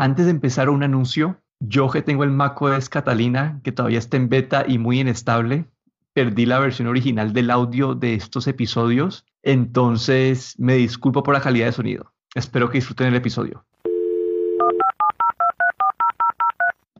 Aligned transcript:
Antes 0.00 0.26
de 0.26 0.30
empezar 0.30 0.70
un 0.70 0.84
anuncio, 0.84 1.40
yo 1.58 1.90
que 1.90 2.02
tengo 2.02 2.22
el 2.22 2.30
macOS 2.30 2.88
Catalina, 2.88 3.60
que 3.64 3.72
todavía 3.72 3.98
está 3.98 4.16
en 4.16 4.28
beta 4.28 4.64
y 4.64 4.78
muy 4.78 5.00
inestable, 5.00 5.64
perdí 6.12 6.46
la 6.46 6.60
versión 6.60 6.86
original 6.86 7.32
del 7.32 7.50
audio 7.50 7.96
de 7.96 8.14
estos 8.14 8.46
episodios, 8.46 9.26
entonces 9.42 10.54
me 10.56 10.74
disculpo 10.74 11.24
por 11.24 11.34
la 11.34 11.40
calidad 11.40 11.66
de 11.66 11.72
sonido. 11.72 12.12
Espero 12.36 12.70
que 12.70 12.78
disfruten 12.78 13.08
el 13.08 13.16
episodio. 13.16 13.64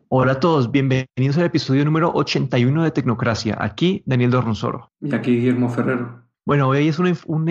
Hola 0.08 0.32
a 0.32 0.40
todos, 0.40 0.72
bienvenidos 0.72 1.38
al 1.38 1.44
episodio 1.44 1.84
número 1.84 2.10
81 2.12 2.82
de 2.82 2.90
Tecnocracia. 2.90 3.56
Aquí 3.60 4.02
Daniel 4.06 4.32
Dornzoro. 4.32 4.90
Y 5.00 5.14
aquí 5.14 5.36
Guillermo 5.36 5.70
Ferrero. 5.70 6.24
Bueno, 6.44 6.66
hoy 6.66 6.88
es 6.88 6.98
un, 6.98 7.16
un 7.26 7.44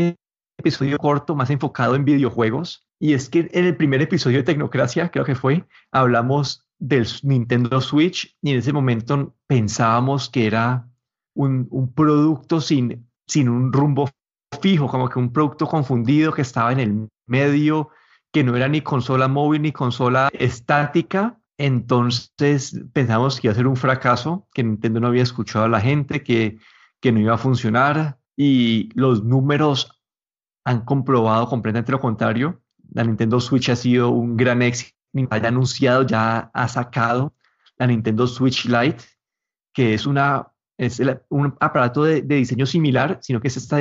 episodio 0.57 0.97
corto 0.97 1.35
más 1.35 1.49
enfocado 1.49 1.95
en 1.95 2.05
videojuegos. 2.05 2.87
Y 2.99 3.13
es 3.13 3.29
que 3.29 3.49
en 3.51 3.65
el 3.65 3.77
primer 3.77 4.01
episodio 4.01 4.37
de 4.37 4.43
Tecnocracia, 4.43 5.09
creo 5.09 5.23
que 5.23 5.35
fue, 5.35 5.65
hablamos 5.91 6.67
del 6.79 7.07
Nintendo 7.23 7.79
Switch 7.81 8.35
y 8.41 8.51
en 8.51 8.57
ese 8.57 8.73
momento 8.73 9.35
pensábamos 9.47 10.29
que 10.29 10.47
era 10.47 10.87
un, 11.35 11.67
un, 11.69 11.93
producto 11.93 12.61
sin, 12.61 13.07
sin 13.27 13.49
un 13.49 13.71
rumbo 13.71 14.09
fijo, 14.61 14.87
como 14.87 15.09
que 15.09 15.19
un 15.19 15.31
producto 15.31 15.67
confundido 15.67 16.33
que 16.33 16.41
estaba 16.41 16.71
en 16.71 16.79
el 16.79 17.07
medio, 17.27 17.89
que 18.31 18.43
no 18.43 18.55
era 18.55 18.67
ni 18.67 18.81
consola 18.81 19.27
móvil 19.27 19.61
ni 19.61 19.71
consola 19.71 20.29
estática. 20.33 21.39
Entonces 21.59 22.79
pensamos 22.93 23.39
que 23.39 23.47
iba 23.47 23.53
a 23.53 23.55
ser 23.55 23.67
un 23.67 23.75
fracaso, 23.75 24.47
que 24.53 24.63
Nintendo 24.63 24.99
no 24.99 25.07
había 25.07 25.23
escuchado 25.23 25.65
a 25.65 25.69
la 25.69 25.81
gente, 25.81 26.23
que, 26.23 26.57
que 26.99 27.11
no 27.11 27.19
iba 27.19 27.35
a 27.35 27.39
funcionar 27.39 28.19
y 28.35 28.89
los 28.93 29.23
números 29.23 29.96
han 30.67 30.81
comprobado 30.81 31.47
completamente 31.47 31.93
lo 31.93 32.01
contrario. 32.01 32.61
La 32.91 33.05
Nintendo 33.05 33.39
Switch 33.39 33.69
ha 33.69 33.75
sido 33.77 34.09
un 34.09 34.35
gran 34.35 34.61
éxito 34.61 34.97
haya 35.31 35.47
anunciado, 35.47 36.03
ya 36.03 36.51
ha 36.53 36.67
sacado 36.67 37.33
la 37.77 37.87
Nintendo 37.87 38.27
Switch 38.27 38.65
Lite, 38.65 39.03
que 39.73 39.93
es, 39.93 40.05
una, 40.05 40.51
es 40.77 41.01
un 41.29 41.55
aparato 41.59 42.03
de, 42.03 42.21
diseño 42.21 42.65
similar, 42.65 43.17
sino 43.21 43.39
que 43.39 43.47
está, 43.47 43.79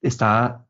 está 0.00 0.66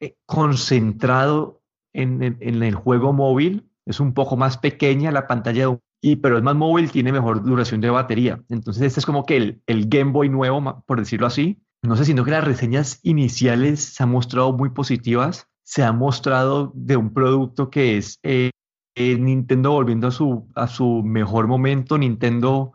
eh, 0.00 0.16
concentrado 0.24 1.62
en, 1.92 2.22
en, 2.22 2.62
el 2.62 2.74
juego 2.74 3.12
móvil. 3.12 3.68
Es 3.86 4.00
un 4.00 4.14
poco 4.14 4.36
más 4.36 4.56
pequeña 4.56 5.10
la 5.10 5.26
pantalla, 5.26 5.78
pero 6.22 6.38
es 6.38 6.44
más 6.44 6.54
móvil, 6.54 6.92
tiene 6.92 7.12
mejor 7.12 7.42
duración 7.42 7.80
de 7.80 7.90
batería. 7.90 8.40
Entonces, 8.48 8.84
este 8.84 9.00
es 9.00 9.06
como 9.06 9.26
que 9.26 9.36
el, 9.36 9.62
el 9.66 9.88
Game 9.88 10.12
Boy 10.12 10.28
nuevo, 10.28 10.84
por 10.86 11.00
decirlo 11.00 11.26
así. 11.26 11.60
No 11.82 11.96
sé, 11.96 12.04
sino 12.04 12.24
que 12.24 12.32
las 12.32 12.44
reseñas 12.44 13.00
iniciales 13.02 13.84
se 13.84 14.02
han 14.02 14.10
mostrado 14.10 14.52
muy 14.52 14.70
positivas. 14.70 15.46
Se 15.62 15.84
ha 15.84 15.92
mostrado 15.92 16.72
de 16.74 16.96
un 16.96 17.12
producto 17.12 17.70
que 17.70 17.96
es 17.96 18.18
eh, 18.22 18.50
eh, 18.96 19.16
Nintendo 19.16 19.72
volviendo 19.72 20.08
a 20.08 20.10
su, 20.10 20.48
a 20.56 20.66
su 20.66 21.02
mejor 21.04 21.46
momento, 21.46 21.96
Nintendo 21.96 22.72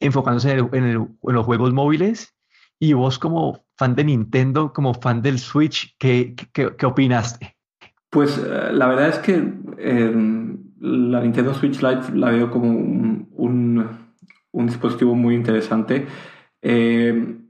enfocándose 0.00 0.50
en, 0.72 1.16
los 1.22 1.46
juegos 1.46 1.72
móviles. 1.72 2.34
Y 2.78 2.92
vos 2.92 3.18
como 3.18 3.64
fan 3.78 3.94
de 3.94 4.04
Nintendo, 4.04 4.72
como 4.72 4.92
fan 4.92 5.22
del 5.22 5.38
Switch, 5.38 5.94
¿qué, 5.98 6.34
qué, 6.52 6.86
opinaste? 6.86 7.56
Pues 8.10 8.36
eh, 8.36 8.72
la 8.72 8.88
verdad 8.88 9.08
es 9.08 9.18
que 9.20 9.34
em, 9.78 10.58
la 10.80 11.20
Nintendo 11.22 11.54
Switch 11.54 11.80
Lite 11.80 12.12
la 12.14 12.30
veo 12.30 12.50
como 12.50 12.68
un, 12.68 13.28
un, 14.50 14.66
dispositivo 14.66 15.14
muy 15.14 15.36
interesante. 15.36 16.06
Em, 16.60 17.41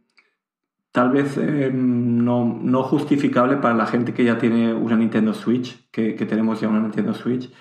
tal 0.92 1.10
vez 1.10 1.36
em, 1.38 2.24
no, 2.24 2.44
no, 2.62 2.82
justificable 2.84 3.56
para 3.56 3.74
la 3.74 3.86
gente 3.86 4.14
que 4.14 4.24
ya 4.24 4.38
tiene 4.38 4.74
una 4.74 4.96
Nintendo 4.96 5.34
Switch, 5.34 5.90
que, 5.90 6.14
que 6.16 6.26
tenemos 6.26 6.60
ya 6.60 6.68
una 6.68 6.80
Nintendo 6.80 7.14
Switch 7.14 7.52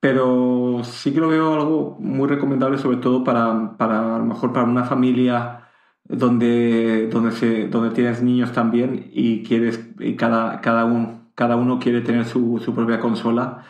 pero 0.00 0.82
sí 0.84 1.12
que 1.12 1.20
lo 1.20 1.28
veo 1.28 1.54
algo 1.54 1.96
muy 2.00 2.28
recomendable, 2.28 2.78
sobre 2.78 2.98
todo 2.98 3.24
para, 3.24 3.76
para 3.76 4.16
a 4.16 4.18
lo 4.18 4.24
mejor 4.24 4.52
para 4.52 4.64
una 4.66 4.84
familia 4.84 5.68
donde, 6.04 7.08
donde, 7.08 7.32
se, 7.32 7.68
donde 7.68 7.94
tienes 7.94 8.22
niños 8.22 8.52
también 8.52 9.10
y 9.12 9.42
quieres 9.42 9.80
y 9.98 10.14
cada, 10.16 10.60
cada, 10.60 10.84
un, 10.84 11.32
cada 11.34 11.56
uno 11.56 11.78
quiere 11.80 12.02
tener 12.02 12.24
su, 12.24 12.60
su 12.64 12.74
propia 12.74 13.00
consola. 13.00 13.64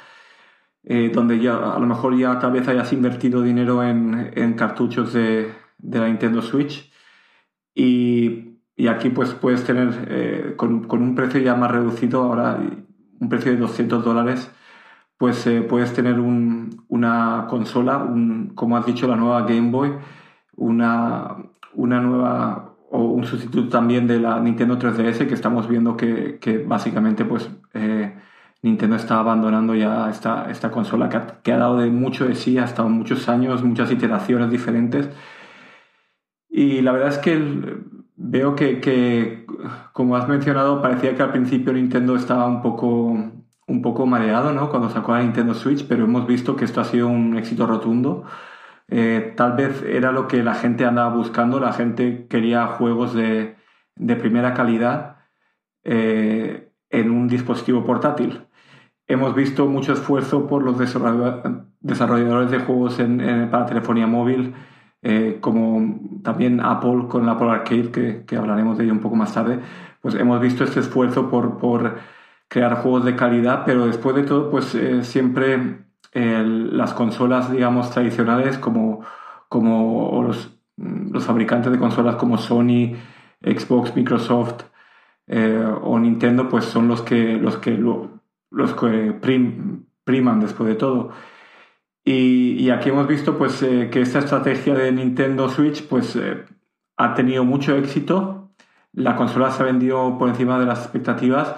Eh, 0.89 1.11
donde 1.13 1.41
ya 1.41 1.57
a 1.75 1.79
lo 1.81 1.87
mejor 1.87 2.17
ya 2.17 2.39
tal 2.39 2.53
vez 2.53 2.69
hayas 2.69 2.93
invertido 2.93 3.43
dinero 3.43 3.83
en, 3.83 4.33
en 4.37 4.55
cartuchos 4.55 5.13
de, 5.15 5.53
de, 5.79 5.99
la 5.99 6.07
Nintendo 6.07 6.43
Switch 6.43 6.93
y, 7.75 8.56
y 8.77 8.89
aquí 8.89 9.11
pues 9.11 9.35
puedes 9.35 9.65
tener 9.65 10.07
eh, 10.09 10.55
con, 10.57 10.85
con, 10.85 11.03
un 11.03 11.15
precio 11.15 11.41
ya 11.41 11.55
más 11.55 11.71
reducido 11.71 12.23
ahora 12.23 12.61
un 13.19 13.29
precio 13.29 13.53
de 13.53 13.59
200 13.59 14.05
dólares 14.05 14.51
pues 15.19 15.47
eh, 15.47 15.63
puedes 15.63 15.93
tener 15.95 16.21
una 16.21 17.47
consola, 17.49 18.07
como 18.55 18.77
has 18.77 18.87
dicho, 18.87 19.09
la 19.09 19.17
nueva 19.17 19.43
Game 19.43 19.71
Boy, 19.71 19.93
una, 20.57 21.37
una 21.75 22.01
nueva 22.01 22.75
o 22.91 23.03
un 23.03 23.25
sustituto 23.25 23.69
también 23.69 24.07
de 24.07 24.21
la 24.21 24.39
Nintendo 24.41 24.79
3DS 24.79 25.27
que 25.27 25.35
estamos 25.35 25.69
viendo 25.69 25.97
que, 25.97 26.65
básicamente 26.67 27.25
pues 27.25 27.51
eh, 27.75 28.15
Nintendo 28.63 28.97
está 28.97 29.19
abandonando 29.19 29.75
ya 29.75 30.09
esta, 30.11 30.51
esta 30.51 30.71
consola 30.71 31.09
que 31.43 31.53
ha, 31.53 31.59
dado 31.59 31.79
de 31.79 31.91
mucho 31.91 32.27
de 32.27 32.35
sí, 32.35 32.59
ha 32.59 32.65
estado 32.65 32.89
muchos 32.89 33.29
años, 33.29 33.65
muchas 33.65 33.91
iteraciones 33.91 34.51
diferentes. 34.51 35.09
Y 36.49 36.81
la 36.83 36.93
verdad 36.93 37.09
es 37.09 37.19
que 37.19 37.33
veo 38.17 38.57
que, 38.57 39.47
como 39.93 40.17
has 40.17 40.29
mencionado, 40.29 40.83
parecía 40.83 41.15
que 41.15 41.23
al 41.23 41.33
principio 41.33 41.73
Nintendo 41.73 42.17
estaba 42.17 42.47
un 42.47 42.63
poco 42.63 43.33
un 43.67 43.83
poco 43.83 44.07
mareado 44.07 44.53
¿no? 44.53 44.71
cuando 44.71 44.91
sacó 44.91 45.13
la 45.13 45.23
Nintendo 45.23 45.55
Switch, 45.55 45.87
pero 45.87 46.05
hemos 46.05 46.27
visto 46.27 46.57
que 46.57 46.65
esto 46.65 46.81
ha 46.81 46.85
sido 46.85 47.09
un 47.09 47.37
éxito 47.37 47.67
rotundo. 47.67 48.25
Eh, 48.89 49.35
tal 49.37 49.55
vez 49.55 49.83
era 49.83 50.13
lo 50.13 50.29
que 50.29 50.43
la 50.43 50.55
gente 50.55 50.85
andaba 50.85 51.15
buscando, 51.15 51.59
la 51.59 51.73
gente 51.73 52.27
quería 52.29 52.67
juegos 52.69 53.15
de, 53.15 53.57
de 53.97 54.17
primera 54.17 54.55
calidad 54.55 55.17
eh, 55.83 56.71
en 56.91 57.11
un 57.11 57.29
dispositivo 57.29 57.85
portátil. 57.85 58.47
Hemos 59.09 59.35
visto 59.35 59.67
mucho 59.67 59.93
esfuerzo 59.93 60.47
por 60.47 60.63
los 60.63 60.79
desarrolladores 60.79 62.51
de 62.51 62.59
juegos 62.61 62.99
en, 62.99 63.51
para 63.51 63.67
telefonía 63.67 64.07
móvil, 64.07 64.55
eh, 65.09 65.39
como 65.41 66.01
también 66.25 66.59
Apple 66.61 67.07
con 67.09 67.23
el 67.23 67.29
Apple 67.29 67.49
Arcade, 67.49 68.25
que, 68.27 68.37
hablaremos 68.37 68.77
de 68.77 68.83
ello 68.85 68.93
un 68.93 68.99
poco 68.99 69.15
más 69.15 69.33
tarde. 69.33 69.61
Pues 70.01 70.17
hemos 70.17 70.41
visto 70.41 70.65
este 70.65 70.81
esfuerzo 70.81 71.31
por, 71.31 71.59
por 71.59 71.99
crear 72.49 72.83
juegos 72.83 73.05
de 73.05 73.15
calidad, 73.15 73.63
pero 73.65 73.87
después 73.87 74.17
de 74.17 74.25
todo, 74.25 74.51
pues 74.51 74.75
eh, 74.75 75.05
siempre 75.05 75.85
las 76.13 76.93
consolas, 76.95 77.53
digamos, 77.53 77.91
tradicionales 77.91 78.59
como, 78.59 79.03
como 79.49 80.25
los, 80.27 80.59
los, 80.77 81.25
fabricantes 81.25 81.71
de 81.71 81.79
consolas 81.79 82.17
como 82.17 82.37
Sony, 82.37 82.97
Xbox, 83.43 83.95
Microsoft 83.95 84.65
eh, 85.29 85.73
o 85.83 86.01
Nintendo, 86.01 86.49
pues 86.49 86.65
son 86.65 86.89
los 86.89 87.03
que, 87.03 87.37
los 87.37 87.59
que, 87.59 87.79
los 88.51 88.75
que 88.75 89.15
priman 90.05 90.41
después 90.41 90.69
de 90.69 90.75
todo. 90.75 91.13
Y, 92.09 92.71
aquí 92.71 92.91
hemos 92.91 93.09
visto 93.09 93.37
pues, 93.37 93.63
eh, 93.65 93.91
que 93.91 94.01
esta 94.01 94.21
estrategia 94.21 94.75
de 94.75 94.93
Nintendo 94.93 95.49
Switch 95.49 95.87
pues, 95.89 96.17
ha 96.97 97.15
tenido 97.15 97.45
mucho 97.45 97.77
éxito. 97.77 98.53
La 98.93 99.17
consola 99.17 99.51
se 99.51 99.63
ha 99.63 99.67
vendido 99.67 100.17
por 100.17 100.29
encima 100.29 100.59
de 100.59 100.67
las 100.67 100.83
expectativas 100.83 101.57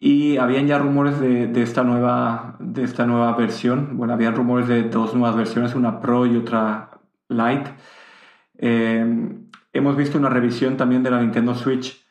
y 0.00 0.38
habían 0.38 0.66
ya 0.66 0.78
rumores 0.78 1.20
de, 1.20 1.46
de, 1.46 1.62
esta 1.62 1.84
nueva, 1.84 2.56
de 2.58 2.82
esta 2.82 3.06
nueva 3.06 3.36
versión. 3.36 3.96
Bueno, 3.96 4.14
habían 4.14 4.34
rumores 4.34 4.66
de 4.66 4.82
dos 4.84 5.14
nuevas 5.14 5.36
versiones, 5.36 5.74
una 5.74 6.00
Pro 6.00 6.26
y 6.26 6.36
otra 6.38 6.90
Lite. 7.28 7.70
Eh, 8.58 9.04
hemos 9.72 9.96
visto 9.96 10.18
una 10.18 10.28
revisión 10.28 10.76
también 10.76 11.02
de 11.02 11.10
la 11.10 11.20
Nintendo 11.20 11.54
Switch, 11.54 12.04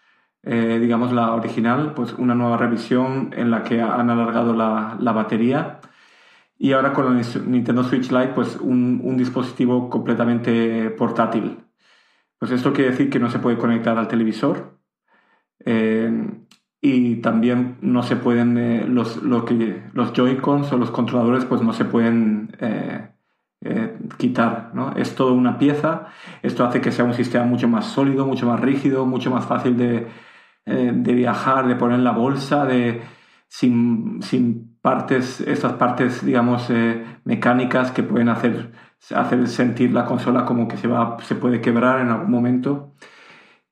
eh, 0.43 0.77
digamos 0.79 1.11
la 1.11 1.33
original, 1.33 1.93
pues 1.93 2.13
una 2.13 2.35
nueva 2.35 2.57
revisión 2.57 3.31
en 3.35 3.51
la 3.51 3.63
que 3.63 3.81
han 3.81 4.09
alargado 4.09 4.53
la, 4.53 4.97
la 4.99 5.11
batería. 5.11 5.81
Y 6.63 6.73
ahora 6.73 6.93
con 6.93 7.05
la 7.05 7.23
Nintendo 7.47 7.83
Switch 7.83 8.11
Lite, 8.11 8.33
pues 8.35 8.55
un, 8.57 9.01
un, 9.03 9.17
dispositivo 9.17 9.89
completamente 9.89 10.91
portátil. 10.91 11.57
Pues 12.37 12.51
esto 12.51 12.71
quiere 12.71 12.91
decir 12.91 13.09
que 13.09 13.17
no 13.17 13.31
se 13.31 13.39
puede 13.39 13.57
conectar 13.57 13.97
al 13.97 14.07
televisor. 14.07 14.77
Eh, 15.65 16.29
y 16.79 17.15
también 17.15 17.79
no 17.81 18.03
se 18.03 18.15
pueden, 18.15 18.59
eh, 18.59 18.85
los, 18.87 19.23
lo 19.23 19.43
los 19.93 20.13
Joy-Cons 20.13 20.71
o 20.71 20.77
los 20.77 20.91
controladores 20.91 21.45
pues 21.45 21.63
no 21.63 21.73
se 21.73 21.85
pueden 21.85 22.55
eh, 22.59 23.09
quitar, 24.17 24.69
¿no? 24.75 24.93
Es 24.95 25.15
todo 25.15 25.33
una 25.33 25.57
pieza, 25.57 26.09
esto 26.43 26.63
hace 26.63 26.79
que 26.79 26.91
sea 26.91 27.05
un 27.05 27.15
sistema 27.15 27.45
mucho 27.45 27.67
más 27.67 27.87
sólido, 27.87 28.27
mucho 28.27 28.45
más 28.45 28.59
rígido, 28.59 29.07
mucho 29.07 29.31
más 29.31 29.47
fácil 29.47 29.77
de, 29.77 30.07
de 30.65 31.13
viajar, 31.15 31.67
de 31.67 31.75
poner 31.75 31.97
en 31.97 32.03
la 32.03 32.11
bolsa, 32.11 32.65
de, 32.65 33.01
sin, 33.51 34.21
sin 34.21 34.77
partes, 34.81 35.41
estas 35.41 35.73
partes, 35.73 36.25
digamos, 36.25 36.69
mecánicas 37.25 37.91
que 37.91 38.01
pueden 38.01 38.29
hacer, 38.29 38.71
hacer 39.13 39.45
sentir 39.49 39.91
la 39.91 40.05
consola 40.05 40.45
como 40.45 40.69
que 40.69 40.77
se, 40.77 40.87
va, 40.87 41.17
se 41.21 41.35
puede 41.35 41.59
quebrar 41.59 41.99
en 41.99 42.07
algún 42.07 42.31
momento. 42.31 42.93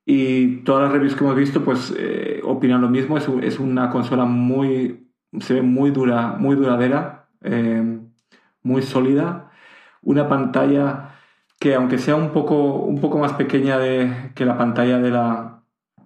Y 0.05 0.63
todas 0.63 0.83
las 0.83 0.91
reviews 0.91 1.15
que 1.15 1.23
hemos 1.23 1.37
visto, 1.37 1.63
pues 1.63 1.93
eh, 1.97 2.41
opinan 2.43 2.81
lo 2.81 2.89
mismo. 2.89 3.17
Es, 3.17 3.29
es, 3.41 3.57
una 3.59 3.89
consola 3.89 4.25
muy, 4.25 5.07
se 5.39 5.53
ve 5.53 5.61
muy 5.61 5.91
dura, 5.91 6.35
muy 6.37 6.57
duradera, 6.57 7.29
eh, 7.41 8.01
muy 8.61 8.81
sólida, 8.81 9.49
una 10.01 10.27
pantalla 10.27 11.15
que 11.57 11.75
aunque 11.75 11.97
sea 11.99 12.15
un 12.17 12.31
poco, 12.31 12.73
un 12.73 12.99
poco 12.99 13.17
más 13.17 13.31
pequeña 13.33 13.77
de, 13.77 14.31
que 14.35 14.45
la 14.45 14.57
pantalla 14.57 14.99
de 14.99 15.11
la, 15.11 15.58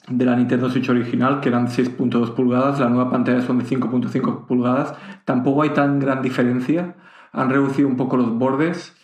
de 0.07 0.25
la 0.25 0.35
Nintendo 0.35 0.69
Switch 0.69 0.89
original, 0.89 1.39
que 1.39 1.49
eran 1.49 1.67
6.2 1.67 2.33
pulgadas, 2.33 2.79
la 2.79 2.89
nueva 2.89 3.09
pantalla 3.09 3.41
son 3.41 3.59
de 3.59 3.65
5.5 3.65 4.45
pulgadas, 4.45 4.93
tampoco 5.25 5.63
hay 5.63 5.69
tan 5.69 5.99
gran 5.99 6.21
diferencia, 6.21 6.95
han 7.31 7.49
reducido 7.49 7.87
un 7.87 7.95
poco 7.95 8.17
los 8.17 8.37
bordes 8.37 8.95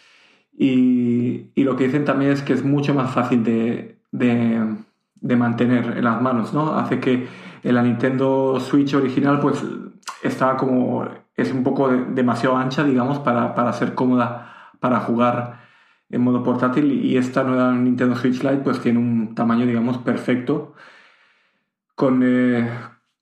y, 0.57 1.51
y 1.55 1.63
lo 1.63 1.75
que 1.75 1.85
dicen 1.85 2.05
también 2.05 2.31
es 2.31 2.41
que 2.41 2.53
es 2.53 2.63
mucho 2.65 2.93
más 2.93 3.11
fácil 3.11 3.43
de, 3.43 3.99
de, 4.11 5.35
mantener 5.35 5.97
en 5.97 6.03
las 6.03 6.21
manos, 6.21 6.53
¿no? 6.53 6.77
Hace 6.77 6.99
que 6.99 7.27
en 7.63 7.75
la 7.75 7.81
Nintendo 7.81 8.59
Switch 8.59 8.93
original 8.93 9.39
pues 9.39 9.63
está 10.21 10.57
como, 10.57 11.07
es 11.35 11.51
un 11.53 11.63
poco 11.63 11.89
demasiado 11.89 12.57
ancha, 12.57 12.83
digamos, 12.83 13.19
para, 13.19 13.55
para 13.55 13.71
ser 13.73 13.95
cómoda 13.95 14.71
para 14.79 15.01
jugar 15.01 15.58
en 16.09 16.21
modo 16.21 16.43
portátil 16.43 16.91
y 16.91 17.17
esta 17.17 17.43
nueva 17.43 17.73
Nintendo 17.73 18.15
Switch 18.15 18.41
Lite 18.43 18.57
pues 18.63 18.81
tiene 18.81 18.99
un 18.99 19.35
tamaño 19.35 19.65
digamos 19.65 19.97
perfecto 19.99 20.73
con 21.95 22.21
eh, 22.23 22.69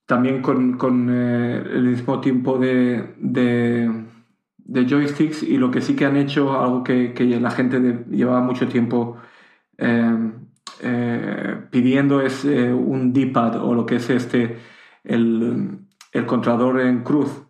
también 0.05 0.41
con, 0.41 1.09
eh, 1.09 1.63
el 1.73 1.83
mismo 1.83 2.21
tiempo 2.21 2.57
de, 2.57 3.15
de, 3.17 4.85
joysticks 4.85 5.43
y 5.43 5.57
lo 5.57 5.71
que 5.71 5.81
sí 5.81 5.95
que 5.95 6.05
han 6.05 6.15
hecho 6.15 6.59
algo 6.59 6.83
que, 6.83 7.13
que 7.13 7.25
la 7.39 7.51
gente 7.51 8.05
llevaba 8.09 8.41
mucho 8.41 8.67
tiempo 8.67 9.17
eh, 9.77 10.31
pidiendo 11.71 12.21
es 12.21 12.45
un 12.45 13.11
D-pad 13.13 13.63
o 13.63 13.73
lo 13.73 13.85
que 13.85 13.95
es 13.97 14.09
este 14.09 14.57
el, 15.03 15.79
el 16.13 16.25
controlador 16.25 16.79
en 16.81 17.03
cruz 17.03 17.47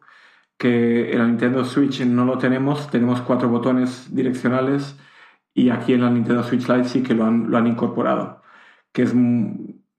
que 0.57 1.11
en 1.11 1.19
la 1.19 1.27
Nintendo 1.27 1.63
Switch 1.65 2.01
no 2.05 2.25
lo 2.25 2.37
tenemos. 2.37 2.89
Tenemos 2.89 3.21
cuatro 3.21 3.49
botones 3.49 4.13
direccionales 4.13 4.95
y 5.57 5.71
aquí 5.71 5.93
en 5.93 6.01
la 6.01 6.11
Nintendo 6.11 6.43
Switch 6.43 6.69
Lite 6.69 6.87
sí 6.87 7.01
que 7.01 7.15
lo 7.15 7.25
han, 7.25 7.49
lo 7.49 7.57
han 7.57 7.65
incorporado, 7.65 8.43
que 8.93 9.01
es, 9.01 9.13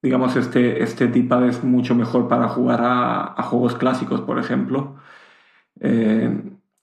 digamos, 0.00 0.36
este, 0.36 0.84
este 0.84 1.08
D-pad 1.08 1.48
es 1.48 1.64
mucho 1.64 1.96
mejor 1.96 2.28
para 2.28 2.48
jugar 2.48 2.80
a, 2.84 3.42
juegos 3.42 3.74
clásicos, 3.74 4.20
por 4.20 4.38
ejemplo, 4.38 4.98
eh, 5.80 6.30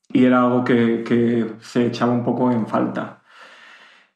y 0.10 0.26
era 0.26 0.44
algo 0.44 0.66
que, 0.66 1.04
que, 1.06 1.54
se 1.60 1.86
echaba 1.86 2.12
un 2.12 2.26
poco 2.26 2.52
en 2.52 2.68
falta. 2.68 3.24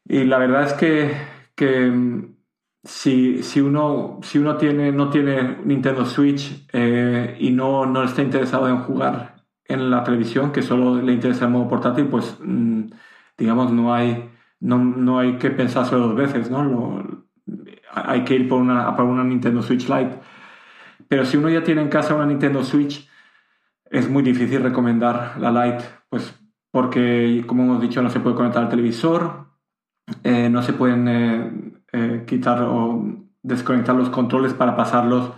Y 0.04 0.24
la 0.24 0.36
verdad 0.36 0.64
es 0.64 0.74
que, 0.74 1.10
que 1.54 2.28
si, 2.84 3.42
si, 3.42 3.60
uno, 3.62 4.20
si 4.22 4.38
uno 4.38 4.58
tiene, 4.58 4.92
no 4.92 5.08
tiene 5.08 5.56
Nintendo 5.64 6.04
Switch 6.04 6.66
eh, 6.74 7.34
y 7.40 7.50
no, 7.50 7.86
no 7.86 8.04
está 8.04 8.22
interesado 8.22 8.68
en 8.68 8.78
jugar 8.80 9.36
en 9.64 9.90
la 9.90 10.04
televisión, 10.04 10.52
que 10.52 10.62
solo 10.62 11.00
le 11.00 11.14
interesa 11.14 11.46
el 11.46 11.52
modo 11.52 11.68
portátil, 11.68 12.08
pues 12.08 12.36
mm, 12.40 12.90
digamos 13.38 13.72
no 13.72 13.94
hay 13.94 14.30
no, 14.60 14.78
no 14.78 15.18
hay 15.18 15.38
que 15.38 15.50
pensárselo 15.50 16.08
dos 16.08 16.16
veces, 16.16 16.50
¿no? 16.50 17.26
hay 17.92 18.24
que 18.24 18.34
ir 18.34 18.48
por 18.48 18.60
una, 18.60 18.88
una 18.90 19.24
Nintendo 19.24 19.62
Switch 19.62 19.88
Lite. 19.88 20.18
Pero 21.08 21.24
si 21.24 21.36
uno 21.36 21.48
ya 21.48 21.64
tiene 21.64 21.82
en 21.82 21.88
casa 21.88 22.14
una 22.14 22.26
Nintendo 22.26 22.62
Switch, 22.62 23.08
es 23.86 24.08
muy 24.08 24.22
difícil 24.22 24.62
recomendar 24.62 25.36
la 25.40 25.50
Lite, 25.50 25.84
pues 26.08 26.38
porque, 26.70 27.42
como 27.46 27.64
hemos 27.64 27.80
dicho, 27.80 28.00
no 28.00 28.10
se 28.10 28.20
puede 28.20 28.36
conectar 28.36 28.62
al 28.62 28.68
televisor, 28.68 29.46
eh, 30.22 30.48
no 30.48 30.62
se 30.62 30.72
pueden 30.72 31.08
eh, 31.08 31.72
eh, 31.92 32.24
quitar 32.26 32.62
o 32.62 33.04
desconectar 33.42 33.96
los 33.96 34.08
controles 34.10 34.54
para 34.54 34.76
pasarlos, 34.76 35.32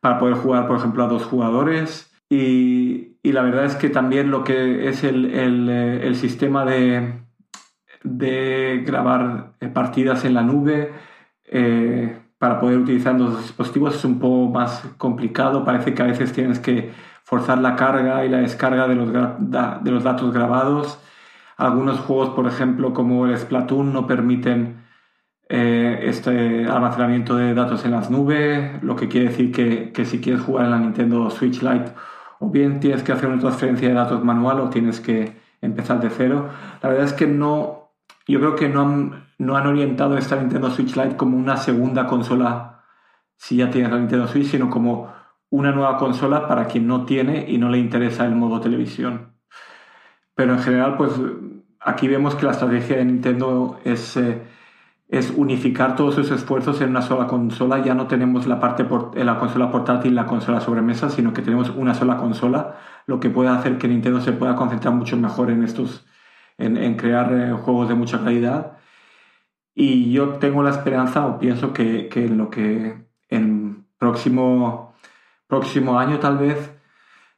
para 0.00 0.18
poder 0.18 0.36
jugar, 0.36 0.66
por 0.66 0.78
ejemplo, 0.78 1.04
a 1.04 1.08
dos 1.08 1.24
jugadores. 1.24 2.10
Y, 2.30 3.10
la 3.22 3.42
verdad 3.42 3.66
es 3.66 3.76
que 3.76 3.88
también 3.88 4.30
lo 4.30 4.44
que 4.44 4.88
es 4.88 5.04
el, 5.04 5.26
el 5.26 6.16
sistema 6.16 6.64
de, 6.64 7.21
de 8.04 8.82
grabar 8.86 9.54
eh, 9.60 9.68
partidas 9.68 10.24
en 10.24 10.34
la 10.34 10.42
nube 10.42 10.92
eh, 11.44 12.18
para 12.38 12.58
poder 12.58 12.78
utilizar 12.78 13.14
los 13.18 13.42
dispositivos 13.42 13.94
es 13.94 14.04
un 14.04 14.18
poco 14.18 14.50
más 14.50 14.82
complicado. 14.98 15.64
Parece 15.64 15.94
que 15.94 16.02
a 16.02 16.06
veces 16.06 16.32
tienes 16.32 16.58
que 16.58 16.92
forzar 17.24 17.58
la 17.58 17.76
carga 17.76 18.24
y 18.24 18.28
la 18.28 18.38
descarga 18.38 18.88
de 18.88 18.94
los, 18.96 19.12
de 19.12 19.90
los 19.90 20.02
datos 20.02 20.32
grabados. 20.32 20.98
Algunos 21.56 22.00
juegos, 22.00 22.30
por 22.30 22.46
ejemplo, 22.48 22.92
como 22.92 23.26
el 23.26 23.36
Splatoon, 23.38 23.92
no 23.92 24.06
permiten 24.06 24.82
eh, 25.48 26.00
este 26.04 26.66
almacenamiento 26.66 27.36
de 27.36 27.54
datos 27.54 27.84
en 27.84 27.90
las 27.90 28.10
nubes, 28.10 28.82
lo 28.82 28.96
que 28.96 29.08
quiere 29.08 29.28
decir 29.28 29.52
que, 29.52 29.92
que, 29.92 30.06
si 30.06 30.18
quieres 30.20 30.42
jugar 30.42 30.64
en 30.64 30.70
la 30.70 30.78
Nintendo 30.78 31.28
Switch 31.30 31.62
Lite, 31.62 31.92
o 32.38 32.48
bien 32.48 32.80
tienes 32.80 33.02
que 33.02 33.12
hacer 33.12 33.28
una 33.28 33.38
transferencia 33.38 33.86
de 33.88 33.94
datos 33.94 34.24
manual 34.24 34.60
o 34.60 34.70
tienes 34.70 35.00
que 35.00 35.36
empezar 35.60 36.00
de 36.00 36.10
cero. 36.10 36.48
La 36.82 36.88
verdad 36.88 37.04
es 37.04 37.12
que 37.12 37.26
no, 37.26 37.81
yo 38.26 38.38
creo 38.38 38.56
que 38.56 38.68
no 38.68 38.82
han, 38.82 39.26
no 39.38 39.56
han 39.56 39.66
orientado 39.66 40.16
esta 40.16 40.36
Nintendo 40.36 40.70
Switch 40.70 40.96
Lite 40.96 41.16
como 41.16 41.36
una 41.36 41.56
segunda 41.56 42.06
consola 42.06 42.84
si 43.36 43.56
ya 43.56 43.70
tienes 43.70 43.90
la 43.90 43.98
Nintendo 43.98 44.28
Switch, 44.28 44.46
sino 44.46 44.70
como 44.70 45.12
una 45.50 45.72
nueva 45.72 45.96
consola 45.96 46.46
para 46.46 46.66
quien 46.66 46.86
no 46.86 47.04
tiene 47.04 47.44
y 47.48 47.58
no 47.58 47.68
le 47.68 47.78
interesa 47.78 48.24
el 48.24 48.36
modo 48.36 48.60
televisión. 48.60 49.32
Pero 50.34 50.54
en 50.54 50.60
general, 50.60 50.96
pues 50.96 51.12
aquí 51.80 52.06
vemos 52.08 52.34
que 52.36 52.46
la 52.46 52.52
estrategia 52.52 52.96
de 52.96 53.04
Nintendo 53.04 53.78
es, 53.84 54.16
eh, 54.16 54.42
es 55.08 55.32
unificar 55.36 55.96
todos 55.96 56.14
sus 56.14 56.30
esfuerzos 56.30 56.80
en 56.80 56.90
una 56.90 57.02
sola 57.02 57.26
consola. 57.26 57.84
Ya 57.84 57.94
no 57.94 58.06
tenemos 58.06 58.46
la 58.46 58.60
parte 58.60 58.84
por, 58.84 59.16
la 59.18 59.38
consola 59.38 59.70
portátil, 59.70 60.14
la 60.14 60.26
consola 60.26 60.60
sobremesa, 60.60 61.10
sino 61.10 61.32
que 61.32 61.42
tenemos 61.42 61.70
una 61.70 61.94
sola 61.94 62.16
consola, 62.16 62.76
lo 63.06 63.20
que 63.20 63.28
puede 63.28 63.50
hacer 63.50 63.76
que 63.76 63.88
Nintendo 63.88 64.20
se 64.20 64.32
pueda 64.32 64.54
concentrar 64.54 64.94
mucho 64.94 65.16
mejor 65.16 65.50
en 65.50 65.64
estos 65.64 66.06
en, 66.58 66.96
crear 66.96 67.32
eh, 67.32 67.52
juegos 67.52 67.88
de 67.88 67.94
mucha 67.94 68.22
calidad. 68.22 68.78
Y 69.74 70.12
yo 70.12 70.34
tengo 70.34 70.62
la 70.62 70.70
esperanza 70.70 71.26
o 71.26 71.38
pienso 71.38 71.72
que, 71.72 72.08
que 72.08 72.26
en 72.26 72.38
lo 72.38 72.50
que 72.50 73.06
en 73.28 73.86
próximo, 73.98 74.94
próximo 75.46 75.98
año 75.98 76.18
tal 76.18 76.38
vez, 76.38 76.72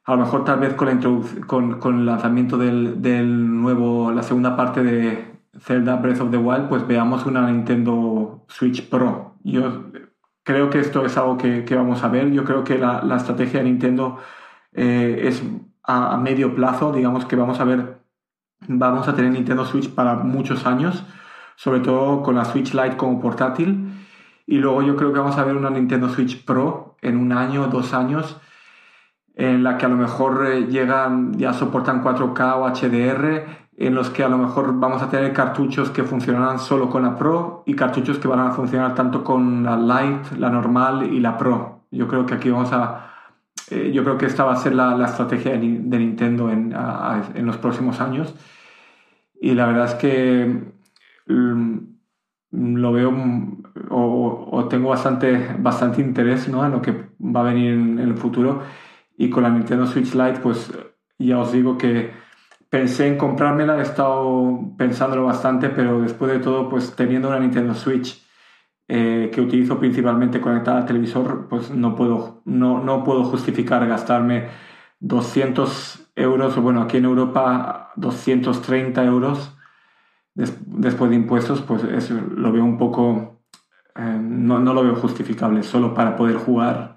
a 0.05 0.11
lo 0.15 0.19
mejor 0.19 0.43
tal 0.43 0.59
vez 0.59 0.73
con, 0.73 0.87
la 0.87 1.45
con, 1.47 1.79
con 1.79 1.99
el 1.99 2.05
lanzamiento 2.05 2.57
del, 2.57 3.01
del, 3.01 3.61
nuevo, 3.61 4.11
la 4.11 4.23
segunda 4.23 4.55
parte 4.55 4.83
de 4.83 5.35
Zelda 5.59 5.95
Breath 5.97 6.21
of 6.21 6.31
the 6.31 6.37
Wild, 6.37 6.67
pues 6.67 6.85
veamos 6.85 7.25
una 7.25 7.49
Nintendo 7.49 8.45
Switch 8.47 8.89
Pro. 8.89 9.35
Yo 9.43 9.91
creo 10.43 10.69
que 10.69 10.79
esto 10.79 11.05
es 11.05 11.17
algo 11.17 11.37
que, 11.37 11.65
que 11.65 11.75
vamos 11.75 12.03
a 12.03 12.07
ver. 12.07 12.31
Yo 12.31 12.43
creo 12.43 12.63
que 12.63 12.77
la, 12.77 13.03
la 13.03 13.17
estrategia 13.17 13.59
de 13.59 13.65
Nintendo 13.65 14.17
eh, 14.73 15.21
es 15.23 15.43
a, 15.83 16.13
a, 16.13 16.17
medio 16.17 16.53
plazo, 16.55 16.91
digamos 16.91 17.25
que 17.25 17.35
vamos 17.35 17.59
a 17.59 17.63
ver 17.63 17.94
vamos 18.67 19.07
a 19.07 19.15
tener 19.15 19.31
Nintendo 19.31 19.65
Switch 19.65 19.89
para 19.89 20.15
muchos 20.15 20.65
años, 20.65 21.03
sobre 21.55 21.79
todo 21.79 22.21
con 22.21 22.35
la 22.35 22.45
Switch 22.45 22.73
Lite 22.73 22.97
como 22.97 23.19
portátil. 23.19 23.91
Y 24.47 24.57
luego 24.57 24.81
yo 24.83 24.95
creo 24.95 25.11
que 25.11 25.19
vamos 25.19 25.37
a 25.37 25.43
ver 25.43 25.55
una 25.55 25.69
Nintendo 25.69 26.09
Switch 26.09 26.45
Pro 26.45 26.97
en 27.01 27.17
un 27.17 27.31
año 27.31 27.67
dos 27.67 27.93
años, 27.93 28.39
en 29.35 29.63
la 29.63 29.77
que 29.77 29.85
a 29.85 29.89
lo 29.89 29.95
mejor 29.95 30.45
eh, 30.47 30.67
llegan, 30.67 31.37
ya 31.37 31.53
soportan 31.53 32.03
4K 32.03 32.55
o 32.57 32.67
HDR, 32.69 33.65
en 33.77 33.95
los 33.95 34.09
que 34.09 34.23
a 34.23 34.29
lo 34.29 34.37
mejor 34.37 34.79
vamos 34.79 35.01
a 35.01 35.09
tener 35.09 35.33
cartuchos 35.33 35.89
que 35.89 36.03
funcionarán 36.03 36.59
solo 36.59 36.89
con 36.89 37.03
la 37.03 37.17
Pro 37.17 37.63
y 37.65 37.75
cartuchos 37.75 38.19
que 38.19 38.27
van 38.27 38.39
a 38.39 38.51
funcionar 38.51 38.95
tanto 38.95 39.23
con 39.23 39.63
la 39.63 39.77
Lite, 39.77 40.37
la 40.37 40.49
normal 40.49 41.03
y 41.11 41.19
la 41.19 41.37
Pro. 41.37 41.81
Yo 41.91 42.07
creo 42.07 42.25
que 42.25 42.35
aquí 42.35 42.49
vamos 42.49 42.71
a... 42.71 43.11
Eh, 43.71 43.91
yo 43.93 44.03
creo 44.03 44.17
que 44.17 44.25
esta 44.27 44.43
va 44.43 44.53
a 44.53 44.57
ser 44.57 44.75
la, 44.75 45.03
estrategia 45.05 45.51
de, 45.51 45.57
Nintendo 45.59 46.51
en, 46.51 46.73
en 47.35 47.45
los 47.45 47.57
próximos 47.57 47.99
años. 47.99 48.35
Y 49.39 49.53
la 49.53 49.67
verdad 49.67 49.85
es 49.85 49.93
que 49.95 50.63
mm, 51.27 51.77
lo 52.51 52.91
veo 52.91 53.11
mm, 53.11 53.63
o, 53.89 54.67
tengo 54.69 54.89
bastante, 54.89 55.55
bastante 55.59 56.01
interés 56.01 56.47
¿no? 56.47 56.65
en 56.65 56.71
lo 56.71 56.81
que 56.81 56.91
va 57.19 57.41
a 57.41 57.43
venir 57.43 57.73
en, 57.73 57.99
el 57.99 58.15
futuro. 58.15 58.63
Y 59.17 59.29
con 59.29 59.43
la 59.43 59.49
Nintendo 59.49 59.85
Switch 59.85 60.13
Lite, 60.13 60.39
pues 60.41 60.71
ya 61.17 61.39
os 61.39 61.51
digo 61.51 61.77
que 61.77 62.11
pensé 62.69 63.07
en 63.07 63.17
comprármela, 63.17 63.77
he 63.77 63.81
estado 63.81 64.73
pensándolo 64.77 65.25
bastante, 65.25 65.69
pero 65.69 66.01
después 66.01 66.31
de 66.31 66.39
todo, 66.39 66.67
pues 66.69 66.95
teniendo 66.95 67.29
una 67.29 67.39
Nintendo 67.39 67.73
Switch 67.73 68.24
eh, 68.87 69.31
que 69.33 69.41
utilizo 69.41 69.79
principalmente 69.79 70.39
conectada 70.39 70.77
al 70.79 70.85
televisor, 70.85 71.47
pues 71.49 71.71
no 71.71 71.95
puedo, 71.95 72.41
no, 72.45 72.83
no 72.83 73.03
puedo 73.03 73.23
justificar 73.23 73.87
gastarme 73.87 74.49
200 74.99 76.11
euros, 76.15 76.57
o 76.57 76.61
bueno, 76.61 76.81
aquí 76.81 76.97
en 76.97 77.05
Europa 77.05 77.91
230 77.95 79.03
euros 79.03 79.55
después 80.35 81.09
de 81.09 81.15
impuestos, 81.15 81.61
pues 81.61 81.83
eso 81.83 82.13
lo 82.13 82.51
veo 82.51 82.63
un 82.63 82.77
poco, 82.77 83.41
eh, 83.95 84.19
no, 84.21 84.59
no, 84.59 84.73
lo 84.73 84.83
veo 84.83 84.95
justificable, 84.95 85.63
solo 85.63 85.93
para 85.93 86.15
poder 86.15 86.35
jugar, 86.35 86.95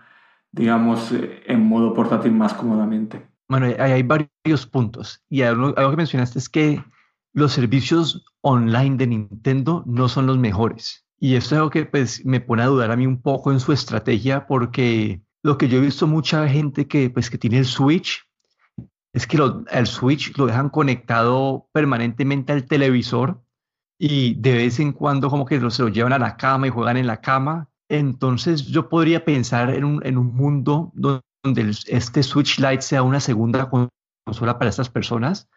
digamos, 0.51 1.13
en 1.13 1.61
modo 1.67 1.95
portátil 1.95 2.33
más 2.33 2.53
cómodamente. 2.55 3.29
Bueno, 3.49 3.67
hay, 3.67 3.93
hay 3.93 4.03
varios 4.03 4.67
puntos. 4.67 5.23
Y 5.31 5.43
algo, 5.43 5.73
algo 5.77 5.91
que 5.91 5.97
mencionaste 5.97 6.39
es 6.39 6.49
que 6.49 6.83
los 7.33 7.53
servicios 7.53 8.25
online 8.41 8.97
de 8.97 9.07
Nintendo 9.07 9.85
no 9.87 10.09
son 10.09 10.27
los 10.27 10.37
mejores. 10.37 11.08
Y 11.21 11.35
esto 11.35 11.55
es 11.55 11.59
algo 11.59 11.71
que 11.71 11.85
pues, 11.85 12.25
me 12.25 12.41
pone 12.41 12.63
a 12.63 12.67
dudar 12.67 12.91
a 12.91 12.97
mí 12.97 13.07
un 13.07 13.21
poco 13.21 13.51
en 13.53 13.61
su 13.61 13.73
estrategia 13.73 14.47
porque 14.47 15.21
lo 15.43 15.59
que 15.59 15.69
yo 15.69 15.79
he 15.79 15.83
visto 15.83 16.07
mucha 16.07 16.49
gente 16.49 16.87
que, 16.87 17.11
pues, 17.11 17.31
que 17.31 17.39
tiene 17.39 17.59
el 17.59 17.65
Switch 17.67 18.25
es 19.13 19.27
que 19.27 19.39
el 19.71 19.87
Switch 19.87 20.37
lo 20.37 20.47
dejan 20.47 20.69
conectado 20.69 21.69
permanentemente 21.73 22.53
al 22.53 22.67
televisor 22.67 23.43
y 23.99 24.35
de 24.35 24.53
vez 24.53 24.79
en 24.79 24.93
cuando 24.93 25.29
como 25.29 25.45
que 25.45 25.59
se 25.71 25.83
lo 25.83 25.89
llevan 25.89 26.13
a 26.13 26.19
la 26.19 26.37
cama 26.37 26.69
y 26.69 26.71
juegan 26.71 26.97
en 26.97 27.07
la 27.07 27.21
cama. 27.21 27.69
Entonces 27.89 28.67
yo 28.67 28.89
podría 28.89 29.25
pensar 29.25 29.71
en 29.71 29.85
un, 29.85 30.07
en 30.07 30.19
un 30.19 30.35
mundo 30.35 30.93
donde 30.95 31.73
este 31.87 32.23
Switch 32.23 32.59
Lite 32.59 32.83
sea 32.83 33.03
una 33.03 33.19
segunda 33.19 33.69
consola 33.71 34.59
para 34.59 34.71
estas 34.71 34.89
personas, 34.89 35.49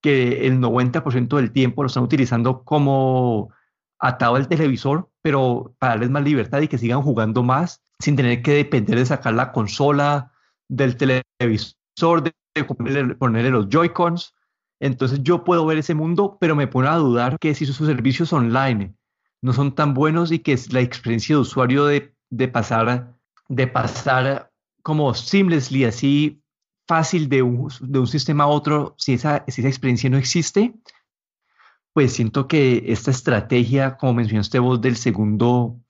que 0.00 0.46
el 0.46 0.60
90% 0.60 1.36
del 1.36 1.50
tiempo 1.50 1.82
lo 1.82 1.88
están 1.88 2.04
utilizando 2.04 2.62
como 2.62 3.50
atado 3.98 4.36
al 4.36 4.48
televisor, 4.48 5.10
pero 5.22 5.74
para 5.78 5.92
darles 5.92 6.10
más 6.10 6.22
libertad 6.24 6.60
y 6.60 6.68
que 6.68 6.78
sigan 6.78 7.02
jugando 7.02 7.42
más 7.42 7.82
sin 7.98 8.16
tener 8.16 8.42
que 8.42 8.52
depender 8.52 8.98
de 8.98 9.06
sacar 9.06 9.34
la 9.34 9.52
consola 9.52 10.32
del 10.68 10.96
televisor, 10.96 12.22
de 12.22 12.32
ponerle, 13.16 13.50
los 13.50 13.68
Joy-Cons. 13.68 14.34
Entonces 14.80 15.20
yo 15.22 15.42
puedo 15.42 15.66
ver 15.66 15.78
ese 15.78 15.94
mundo, 15.94 16.38
pero 16.40 16.54
me 16.54 16.68
pone 16.68 16.88
a 16.88 16.94
dudar 16.94 17.38
que 17.38 17.54
si 17.54 17.66
sus 17.66 17.76
servicios 17.76 18.32
online 18.32 18.94
no 19.42 19.52
son 19.52 19.74
tan 19.74 19.94
buenos 19.94 20.30
y 20.30 20.38
que 20.38 20.56
la 20.70 20.80
experiencia 20.80 21.34
de 21.34 21.40
usuario 21.40 21.86
de, 21.86 22.14
de 22.30 22.48
pasar 22.48 23.14
de 23.48 23.66
pasar 23.66 24.50
como 24.82 25.12
seamlessly, 25.14 25.84
así 25.84 26.42
fácil 26.86 27.28
de 27.28 27.42
un, 27.42 27.68
de 27.80 27.98
un 27.98 28.06
sistema 28.06 28.44
a 28.44 28.48
otro, 28.48 28.94
si 28.96 29.14
esa, 29.14 29.44
si 29.48 29.60
esa 29.60 29.68
experiencia 29.68 30.08
no 30.08 30.16
existe, 30.16 30.74
pues 31.92 32.12
siento 32.12 32.46
que 32.48 32.84
esta 32.86 33.10
estrategia, 33.10 33.96
como 33.96 34.14
mencionaste 34.14 34.58
vos, 34.58 34.80
del 34.80 34.96
segundo, 34.96 35.80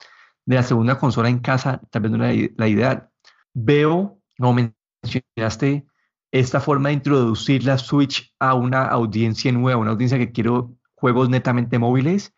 de 0.46 0.56
la 0.56 0.62
segunda 0.62 0.98
consola 0.98 1.28
en 1.28 1.40
casa, 1.40 1.80
tal 1.90 2.02
vez 2.02 2.52
la 2.56 2.68
ideal. 2.68 3.10
Veo, 3.54 4.18
como 4.38 4.70
mencionaste, 5.02 5.86
esta 6.30 6.60
forma 6.60 6.90
de 6.90 6.96
introducir 6.96 7.64
la 7.64 7.78
Switch 7.78 8.34
a 8.38 8.54
una 8.54 8.84
audiencia 8.84 9.50
nueva, 9.52 9.80
una 9.80 9.92
audiencia 9.92 10.18
que 10.18 10.32
quiere 10.32 10.50
juegos 10.94 11.28
netamente 11.28 11.78
móviles 11.78 12.34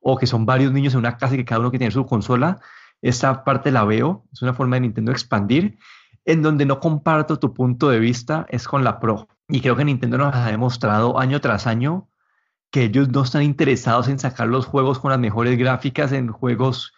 o 0.00 0.16
que 0.16 0.26
son 0.26 0.46
varios 0.46 0.72
niños 0.72 0.94
en 0.94 1.00
una 1.00 1.16
casa 1.16 1.34
y 1.34 1.38
que 1.38 1.44
cada 1.44 1.60
uno 1.60 1.70
que 1.70 1.78
tiene 1.78 1.92
su 1.92 2.06
consola, 2.06 2.60
esta 3.02 3.44
parte 3.44 3.70
la 3.70 3.84
veo, 3.84 4.24
es 4.32 4.42
una 4.42 4.54
forma 4.54 4.76
de 4.76 4.80
Nintendo 4.80 5.12
expandir. 5.12 5.78
En 6.26 6.40
donde 6.40 6.64
no 6.64 6.80
comparto 6.80 7.38
tu 7.38 7.52
punto 7.52 7.90
de 7.90 7.98
vista 7.98 8.46
es 8.48 8.66
con 8.66 8.82
la 8.82 8.98
Pro. 8.98 9.28
Y 9.48 9.60
creo 9.60 9.76
que 9.76 9.84
Nintendo 9.84 10.16
nos 10.16 10.34
ha 10.34 10.46
demostrado 10.46 11.18
año 11.18 11.40
tras 11.40 11.66
año 11.66 12.08
que 12.74 12.82
ellos 12.82 13.08
no 13.10 13.22
están 13.22 13.44
interesados 13.44 14.08
en 14.08 14.18
sacar 14.18 14.48
los 14.48 14.66
juegos 14.66 14.98
con 14.98 15.12
las 15.12 15.20
mejores 15.20 15.56
gráficas, 15.56 16.10
en 16.10 16.32
juegos, 16.32 16.92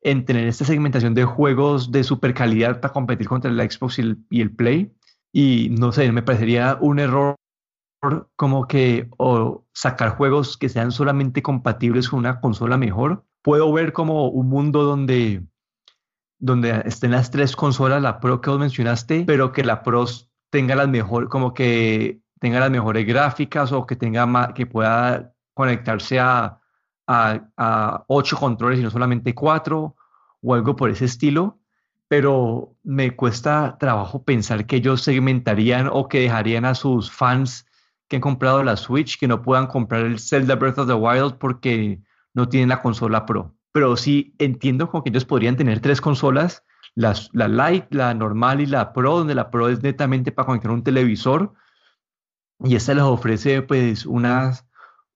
en 0.00 0.24
tener 0.24 0.48
esta 0.48 0.64
segmentación 0.64 1.12
de 1.12 1.26
juegos 1.26 1.92
de 1.92 2.02
super 2.02 2.32
calidad 2.32 2.80
para 2.80 2.94
competir 2.94 3.28
contra 3.28 3.50
el 3.50 3.70
Xbox 3.70 3.98
y 3.98 4.00
el, 4.00 4.16
y 4.30 4.40
el 4.40 4.56
Play 4.56 4.90
y 5.30 5.68
no 5.78 5.92
sé, 5.92 6.10
me 6.12 6.22
parecería 6.22 6.78
un 6.80 6.98
error 6.98 7.36
como 8.36 8.66
que 8.68 9.10
o 9.18 9.66
sacar 9.74 10.16
juegos 10.16 10.56
que 10.56 10.70
sean 10.70 10.92
solamente 10.92 11.42
compatibles 11.42 12.08
con 12.08 12.20
una 12.20 12.40
consola 12.40 12.78
mejor. 12.78 13.26
Puedo 13.42 13.70
ver 13.70 13.92
como 13.92 14.28
un 14.28 14.48
mundo 14.48 14.84
donde, 14.84 15.44
donde 16.38 16.80
estén 16.86 17.10
las 17.10 17.30
tres 17.30 17.54
consolas, 17.54 18.00
la 18.00 18.18
Pro 18.18 18.40
que 18.40 18.48
vos 18.48 18.58
mencionaste, 18.58 19.24
pero 19.26 19.52
que 19.52 19.62
la 19.62 19.82
Pro 19.82 20.06
tenga 20.48 20.74
las 20.74 20.88
mejores, 20.88 21.28
como 21.28 21.52
que 21.52 22.22
tenga 22.38 22.60
las 22.60 22.70
mejores 22.70 23.06
gráficas 23.06 23.72
o 23.72 23.86
que 23.86 23.96
tenga 23.96 24.52
que 24.54 24.66
pueda 24.66 25.32
conectarse 25.54 26.20
a, 26.20 26.58
a, 27.06 27.40
a 27.56 28.04
ocho 28.08 28.36
controles 28.36 28.80
y 28.80 28.82
no 28.82 28.90
solamente 28.90 29.34
cuatro 29.34 29.96
o 30.42 30.54
algo 30.54 30.76
por 30.76 30.90
ese 30.90 31.04
estilo 31.04 31.58
pero 32.08 32.74
me 32.82 33.14
cuesta 33.14 33.76
trabajo 33.78 34.24
pensar 34.24 34.66
que 34.66 34.76
ellos 34.76 35.02
segmentarían 35.02 35.88
o 35.92 36.08
que 36.08 36.20
dejarían 36.20 36.64
a 36.64 36.74
sus 36.74 37.10
fans 37.10 37.66
que 38.08 38.16
han 38.16 38.22
comprado 38.22 38.64
la 38.64 38.76
Switch 38.76 39.18
que 39.18 39.28
no 39.28 39.42
puedan 39.42 39.66
comprar 39.66 40.06
el 40.06 40.18
Zelda 40.18 40.56
Breath 40.56 40.78
of 40.78 40.88
the 40.88 40.94
Wild 40.94 41.34
porque 41.34 42.00
no 42.32 42.48
tienen 42.48 42.70
la 42.70 42.80
consola 42.80 43.26
Pro. 43.26 43.54
Pero 43.72 43.96
sí 43.96 44.34
entiendo 44.38 44.90
como 44.90 45.04
que 45.04 45.10
ellos 45.10 45.26
podrían 45.26 45.56
tener 45.56 45.80
tres 45.80 46.00
consolas, 46.00 46.64
la, 46.94 47.14
la 47.32 47.48
Lite, 47.48 47.88
la 47.90 48.14
normal 48.14 48.62
y 48.62 48.66
la 48.66 48.94
Pro, 48.94 49.18
donde 49.18 49.34
la 49.34 49.50
Pro 49.50 49.68
es 49.68 49.82
netamente 49.82 50.32
para 50.32 50.46
conectar 50.46 50.70
un 50.70 50.82
televisor 50.82 51.52
y 52.60 52.76
esta 52.76 52.94
les 52.94 53.04
ofrece 53.04 53.62
pues 53.62 54.06
unas, 54.06 54.66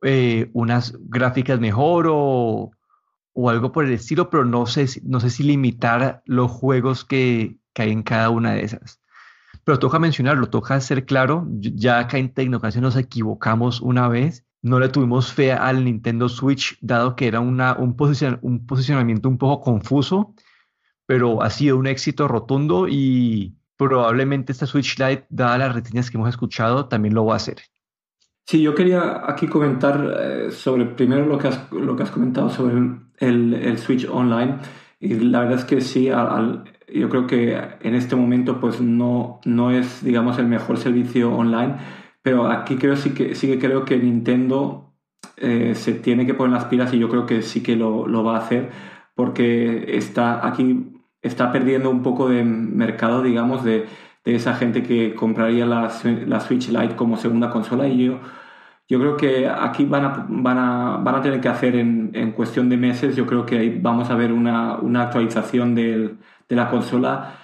eh, 0.02 0.50
unas 0.52 0.96
gráficas 1.00 1.60
mejor 1.60 2.06
o, 2.08 2.70
o 3.32 3.50
algo 3.50 3.72
por 3.72 3.84
el 3.84 3.92
estilo, 3.92 4.30
pero 4.30 4.44
no 4.44 4.66
sé, 4.66 4.86
no 5.04 5.20
sé 5.20 5.30
si 5.30 5.42
limitar 5.42 6.22
los 6.26 6.50
juegos 6.50 7.04
que, 7.04 7.56
que 7.72 7.82
hay 7.82 7.90
en 7.90 8.02
cada 8.02 8.30
una 8.30 8.52
de 8.52 8.64
esas. 8.64 9.00
Pero 9.64 9.78
toca 9.78 9.98
mencionarlo, 9.98 10.50
toca 10.50 10.80
ser 10.80 11.04
claro, 11.04 11.46
ya 11.50 12.00
acá 12.00 12.18
en 12.18 12.32
Tecnocracia 12.32 12.80
nos 12.80 12.96
equivocamos 12.96 13.80
una 13.80 14.08
vez, 14.08 14.44
no 14.60 14.78
le 14.78 14.88
tuvimos 14.88 15.32
fe 15.32 15.52
al 15.52 15.84
Nintendo 15.84 16.28
Switch, 16.28 16.78
dado 16.80 17.16
que 17.16 17.26
era 17.26 17.40
una, 17.40 17.76
un, 17.76 17.96
un 18.42 18.66
posicionamiento 18.66 19.28
un 19.28 19.38
poco 19.38 19.60
confuso, 19.62 20.34
pero 21.06 21.42
ha 21.42 21.50
sido 21.50 21.76
un 21.76 21.86
éxito 21.86 22.28
rotundo 22.28 22.88
y 22.88 23.56
probablemente 23.88 24.52
esta 24.52 24.66
Switch 24.66 24.98
Lite, 24.98 25.26
dadas 25.28 25.58
las 25.58 25.74
reseñas 25.74 26.10
que 26.10 26.16
hemos 26.16 26.28
escuchado, 26.28 26.86
también 26.86 27.14
lo 27.14 27.24
va 27.24 27.34
a 27.34 27.36
hacer. 27.36 27.58
Sí, 28.46 28.60
yo 28.60 28.74
quería 28.74 29.22
aquí 29.26 29.46
comentar 29.46 30.14
eh, 30.18 30.50
sobre 30.50 30.84
primero 30.84 31.26
lo 31.26 31.38
que 31.38 31.48
has, 31.48 32.10
comentado 32.10 32.50
sobre 32.50 32.74
el, 33.18 33.78
Switch 33.78 34.08
Online. 34.08 34.58
Y 34.98 35.14
la 35.14 35.40
verdad 35.40 35.58
es 35.58 35.64
que 35.64 35.80
sí, 35.80 36.08
yo 36.08 37.08
creo 37.08 37.26
que 37.26 37.56
en 37.80 37.94
este 37.94 38.16
momento 38.16 38.60
pues 38.60 38.80
no, 38.80 39.40
no 39.44 39.70
es, 39.70 40.04
digamos, 40.04 40.38
el 40.38 40.46
mejor 40.46 40.78
servicio 40.78 41.34
online, 41.34 41.76
pero 42.22 42.46
aquí 42.46 42.76
creo 42.76 42.96
sí 42.96 43.10
que, 43.10 43.34
sí 43.34 43.46
que 43.46 43.58
creo 43.58 43.84
que 43.84 43.96
Nintendo 43.96 44.92
eh, 45.36 45.74
se 45.74 45.94
tiene 45.94 46.26
que 46.26 46.34
poner 46.34 46.52
las 46.52 46.66
pilas 46.66 46.92
y 46.94 46.98
yo 46.98 47.08
creo 47.08 47.26
que 47.26 47.42
sí 47.42 47.62
que 47.62 47.74
lo, 47.76 48.06
va 48.24 48.36
a 48.36 48.40
hacer 48.40 48.70
porque 49.14 49.96
está 49.96 50.46
aquí 50.46 50.92
está 51.22 51.52
perdiendo 51.52 51.90
un 51.90 52.02
poco 52.02 52.28
de 52.28 52.44
mercado, 52.44 53.22
digamos, 53.22 53.64
de, 53.64 53.86
de 54.24 54.34
esa 54.34 54.54
gente 54.54 54.82
que 54.82 55.14
compraría 55.14 55.66
la, 55.66 55.90
la 56.26 56.40
Switch 56.40 56.68
Lite 56.68 56.96
como 56.96 57.16
segunda 57.16 57.50
consola. 57.50 57.88
Y 57.88 58.04
yo 58.06 58.20
yo 58.92 58.98
creo 59.00 59.16
que 59.16 59.48
aquí 59.48 59.86
van 59.86 60.04
a, 60.04 60.26
van 60.28 60.58
a, 60.58 60.96
van 60.98 61.14
a 61.14 61.22
tener 61.22 61.40
que 61.40 61.48
hacer 61.48 61.76
en, 61.76 62.10
en, 62.14 62.32
cuestión 62.32 62.68
de 62.68 62.76
meses, 62.76 63.16
yo 63.16 63.26
creo 63.26 63.46
que 63.46 63.78
vamos 63.80 64.10
a 64.10 64.14
ver 64.16 64.32
una, 64.32 64.76
una 64.76 65.04
actualización 65.04 65.74
de 65.74 66.16
la 66.48 66.68
consola. 66.68 67.36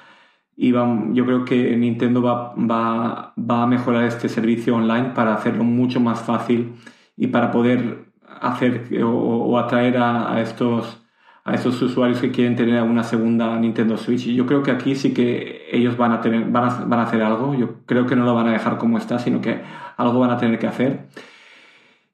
Y 0.56 0.72
yo 0.72 1.24
creo 1.24 1.44
que 1.46 1.76
Nintendo 1.76 2.20
va, 2.20 2.54
va, 2.54 3.32
va, 3.38 3.62
a 3.62 3.66
mejorar 3.66 4.04
este 4.04 4.28
servicio 4.28 4.76
online 4.76 5.10
para 5.14 5.34
hacerlo 5.34 5.64
mucho 5.64 6.00
más 6.00 6.20
fácil 6.20 6.74
y 7.16 7.28
para 7.28 7.50
poder 7.50 8.10
hacer 8.40 8.88
o, 9.02 9.58
atraer 9.58 9.96
a, 9.98 10.40
estos, 10.42 11.02
a 11.48 11.54
estos 11.54 11.80
usuarios 11.82 12.20
que 12.20 12.30
quieren 12.30 12.56
tener 12.56 12.82
una 12.82 13.02
segunda 13.02 13.58
Nintendo 13.58 13.96
Switch. 13.96 14.26
Y 14.26 14.34
yo 14.34 14.46
creo 14.46 14.62
que 14.62 14.70
aquí 14.70 14.94
sí 14.94 15.14
que 15.14 15.66
ellos 15.72 15.96
van 15.96 16.12
a, 16.12 16.20
tener, 16.20 16.44
van 16.50 16.64
a, 16.64 16.84
van 16.84 17.00
a 17.00 17.02
hacer 17.04 17.22
algo. 17.22 17.54
Yo 17.54 17.84
creo 17.86 18.06
que 18.06 18.16
no 18.16 18.24
lo 18.24 18.34
van 18.34 18.48
a 18.48 18.52
dejar 18.52 18.78
como 18.78 18.98
está, 18.98 19.18
sino 19.18 19.40
que 19.40 19.60
algo 19.96 20.18
van 20.20 20.30
a 20.30 20.38
tener 20.38 20.58
que 20.58 20.66
hacer. 20.66 21.08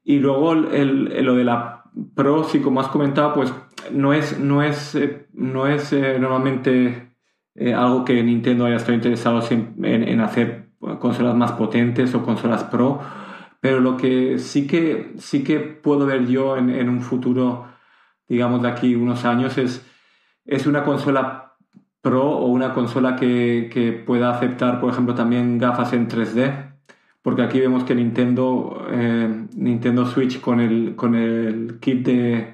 Y 0.03 0.19
luego 0.19 0.53
el, 0.53 1.25
lo 1.25 1.35
de 1.35 1.43
la 1.43 1.83
Pro, 2.13 2.43
sí, 2.43 2.59
como 2.59 2.81
has 2.81 2.89
comentado, 2.89 3.33
pues 3.33 3.53
no 3.91 4.13
es, 4.13 4.39
no 4.39 4.61
es, 4.61 4.95
eh, 4.95 5.27
no 5.33 5.67
es 5.67 5.93
eh, 5.93 6.17
normalmente 6.19 7.13
eh, 7.55 7.73
algo 7.73 8.03
que 8.03 8.21
Nintendo 8.21 8.65
haya 8.65 8.75
estado 8.75 8.95
interesado 8.95 9.41
en, 9.49 9.85
en, 9.85 10.19
hacer 10.19 10.69
consolas 10.99 11.35
más 11.35 11.53
potentes 11.53 12.13
o 12.13 12.23
consolas 12.23 12.65
Pro, 12.65 12.99
pero 13.61 13.79
lo 13.79 13.95
que 13.95 14.37
sí 14.39 14.67
que, 14.67 15.13
sí 15.17 15.43
que 15.43 15.59
puedo 15.59 16.05
ver 16.05 16.27
yo 16.27 16.57
en, 16.57 16.69
en 16.69 16.89
un 16.89 17.01
futuro, 17.01 17.65
digamos 18.27 18.61
de 18.61 18.69
aquí 18.69 18.95
unos 18.95 19.25
años, 19.25 19.57
es, 19.57 19.85
es 20.45 20.67
una 20.67 20.83
consola 20.83 21.41
Pro 22.01 22.23
o 22.23 22.45
una 22.47 22.73
consola 22.73 23.15
que, 23.15 23.69
que 23.73 23.91
pueda 23.91 24.29
aceptar, 24.29 24.79
por 24.79 24.91
ejemplo, 24.91 25.15
también 25.15 25.57
gafas 25.57 25.91
en 25.93 26.07
3D 26.07 26.75
porque 27.25 27.41
aquí 27.41 27.59
vemos 27.59 27.83
que 27.85 27.95
Nintendo, 27.95 28.85
eh, 28.91 29.47
Nintendo 29.55 30.05
Switch 30.05 30.39
con 30.39 30.59
el, 30.59 30.95
con 30.95 31.15
el 31.15 31.79
kit 31.79 32.05
de, 32.05 32.53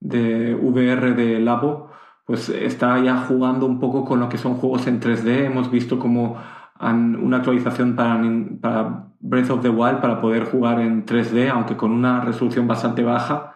de 0.00 0.54
VR 0.54 1.12
de 1.12 1.38
Labo, 1.38 1.90
pues 2.24 2.48
está 2.48 2.98
ya 3.00 3.26
jugando 3.26 3.66
un 3.66 3.78
poco 3.78 4.06
con 4.06 4.18
lo 4.18 4.30
que 4.30 4.38
son 4.38 4.54
juegos 4.54 4.86
en 4.86 5.02
3D. 5.02 5.44
Hemos 5.44 5.70
visto 5.70 5.98
como 5.98 6.38
una 6.80 7.36
actualización 7.36 7.94
para, 7.94 8.18
para 8.58 9.08
Breath 9.20 9.50
of 9.50 9.60
the 9.60 9.68
Wild 9.68 10.00
para 10.00 10.22
poder 10.22 10.44
jugar 10.46 10.80
en 10.80 11.04
3D, 11.04 11.50
aunque 11.50 11.76
con 11.76 11.92
una 11.92 12.22
resolución 12.22 12.66
bastante 12.66 13.02
baja, 13.02 13.55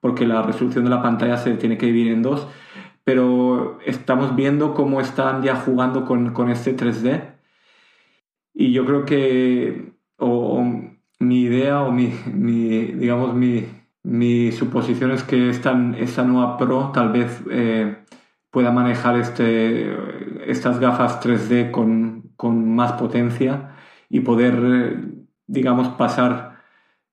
porque 0.00 0.26
la 0.26 0.42
resolución 0.42 0.84
de 0.84 0.90
la 0.90 1.02
pantalla 1.02 1.36
se 1.36 1.54
tiene 1.54 1.78
que 1.78 1.86
dividir 1.86 2.12
en 2.12 2.22
dos. 2.22 2.46
Pero 3.04 3.78
estamos 3.84 4.36
viendo 4.36 4.74
cómo 4.74 5.00
están 5.00 5.42
ya 5.42 5.56
jugando 5.56 6.04
con, 6.04 6.32
con 6.32 6.50
este 6.50 6.76
3D. 6.76 7.34
Y 8.54 8.72
yo 8.72 8.84
creo 8.84 9.04
que 9.04 9.92
o, 10.18 10.62
mi 11.18 11.40
idea 11.42 11.82
o 11.82 11.92
mi, 11.92 12.08
digamos, 12.08 13.34
mi, 13.34 13.66
mi, 14.02 14.52
suposición 14.52 15.12
es 15.12 15.22
que 15.22 15.50
esta, 15.50 15.74
nueva 15.74 16.56
Pro 16.58 16.90
tal 16.92 17.12
vez 17.12 17.42
eh, 17.50 18.04
pueda 18.50 18.70
manejar 18.70 19.16
este, 19.16 19.94
estas 20.46 20.78
gafas 20.80 21.20
3D 21.22 21.70
con, 21.70 22.32
con, 22.36 22.74
más 22.74 22.92
potencia 22.92 23.76
y 24.08 24.20
poder, 24.20 25.04
digamos, 25.46 25.88
pasar 25.88 26.58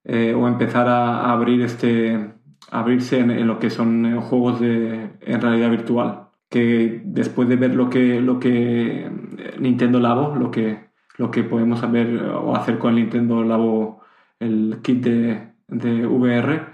o 0.05 0.47
empezar 0.47 0.87
a, 0.87 1.31
abrir 1.33 1.61
este, 1.61 2.36
abrirse 2.71 3.19
en, 3.19 3.47
lo 3.47 3.59
que 3.59 3.69
son 3.69 4.21
juegos 4.21 4.59
de, 4.59 5.11
en 5.21 5.41
realidad 5.41 5.69
virtual. 5.71 6.29
Que 6.49 7.01
después 7.05 7.49
de 7.49 7.57
ver 7.57 7.75
lo 7.75 7.89
que, 7.89 8.21
lo 8.21 8.39
que 8.39 9.11
Nintendo 9.59 9.99
Labo, 9.99 10.35
lo 10.35 10.51
que, 10.51 10.89
lo 11.17 11.31
que 11.31 11.43
podemos 11.43 11.79
saber 11.79 12.23
o 12.23 12.55
hacer 12.55 12.79
con 12.79 12.91
el 12.91 13.03
Nintendo 13.03 13.43
Labo, 13.43 14.01
el 14.39 14.79
kit 14.83 15.03
de, 15.03 15.53
de 15.67 16.05
VR, 16.07 16.67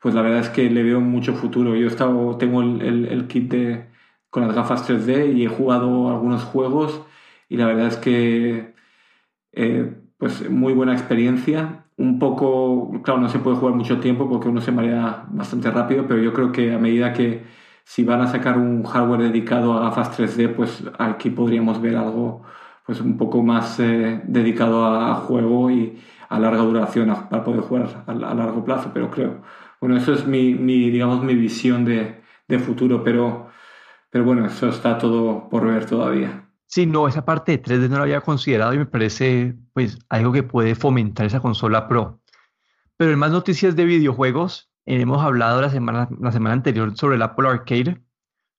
pues 0.00 0.14
la 0.14 0.22
verdad 0.22 0.40
es 0.40 0.48
que 0.48 0.70
le 0.70 0.82
veo 0.82 1.00
mucho 1.00 1.34
futuro. 1.34 1.76
Yo 1.76 1.90
tengo 2.38 2.62
el, 2.62 3.06
el, 3.06 3.26
kit 3.28 3.50
de, 3.50 3.86
con 4.30 4.46
las 4.46 4.54
gafas 4.54 4.88
3D 4.88 5.34
y 5.36 5.44
he 5.44 5.48
jugado 5.48 6.10
algunos 6.10 6.44
juegos 6.44 7.02
y 7.48 7.56
la 7.56 7.66
verdad 7.66 7.88
es 7.88 7.96
que 7.96 8.74
eh, 9.52 9.94
pues 10.18 10.48
muy 10.50 10.72
buena 10.72 10.92
experiencia. 10.92 11.79
Un 12.00 12.18
poco, 12.18 12.90
claro, 13.02 13.20
no 13.20 13.28
se 13.28 13.40
puede 13.40 13.58
jugar 13.58 13.74
mucho 13.74 14.00
tiempo 14.00 14.26
porque 14.26 14.48
uno 14.48 14.62
se 14.62 14.72
marea 14.72 15.26
bastante 15.28 15.70
rápido, 15.70 16.06
pero 16.08 16.18
yo 16.22 16.32
creo 16.32 16.50
que 16.50 16.72
a 16.72 16.78
medida 16.78 17.12
que 17.12 17.44
si 17.84 18.04
van 18.04 18.22
a 18.22 18.26
sacar 18.26 18.56
un 18.56 18.84
hardware 18.84 19.24
dedicado 19.24 19.74
a 19.74 19.82
gafas 19.82 20.18
3D, 20.18 20.54
pues 20.54 20.82
aquí 20.98 21.28
podríamos 21.28 21.78
ver 21.82 21.96
algo 21.96 22.42
pues 22.86 23.02
un 23.02 23.18
poco 23.18 23.42
más 23.42 23.78
eh, 23.80 24.22
dedicado 24.24 24.86
a, 24.86 25.14
juego 25.16 25.70
y 25.70 26.00
a 26.30 26.38
larga 26.38 26.62
duración 26.62 27.14
para 27.28 27.44
poder 27.44 27.60
jugar 27.60 28.04
a, 28.06 28.14
largo 28.14 28.64
plazo, 28.64 28.92
pero 28.94 29.10
creo, 29.10 29.42
bueno, 29.78 29.98
eso 29.98 30.14
es 30.14 30.26
mi, 30.26 30.54
digamos, 30.54 31.22
mi 31.22 31.34
visión 31.34 31.84
de, 31.84 32.22
futuro, 32.60 33.04
pero, 33.04 33.50
pero 34.08 34.24
bueno, 34.24 34.46
eso 34.46 34.70
está 34.70 34.96
todo 34.96 35.50
por 35.50 35.66
ver 35.66 35.84
todavía. 35.84 36.48
Sí, 36.64 36.86
no, 36.86 37.06
esa 37.08 37.26
parte 37.26 37.52
de 37.52 37.62
3D 37.62 37.90
no 37.90 37.98
lo 37.98 38.04
había 38.04 38.22
considerado 38.22 38.72
y 38.72 38.78
me 38.78 38.86
parece 38.86 39.54
pues 39.80 39.98
algo 40.10 40.30
que 40.30 40.42
puede 40.42 40.74
fomentar 40.74 41.24
esa 41.24 41.40
consola 41.40 41.88
Pro. 41.88 42.20
Pero 42.98 43.12
en 43.12 43.18
más 43.18 43.30
noticias 43.30 43.76
de 43.76 43.86
videojuegos, 43.86 44.70
hemos 44.84 45.22
hablado 45.22 45.62
la 45.62 45.70
semana, 45.70 46.06
la 46.20 46.32
semana 46.32 46.52
anterior 46.52 46.94
sobre 46.98 47.16
el 47.16 47.22
Apple 47.22 47.48
Arcade. 47.48 47.98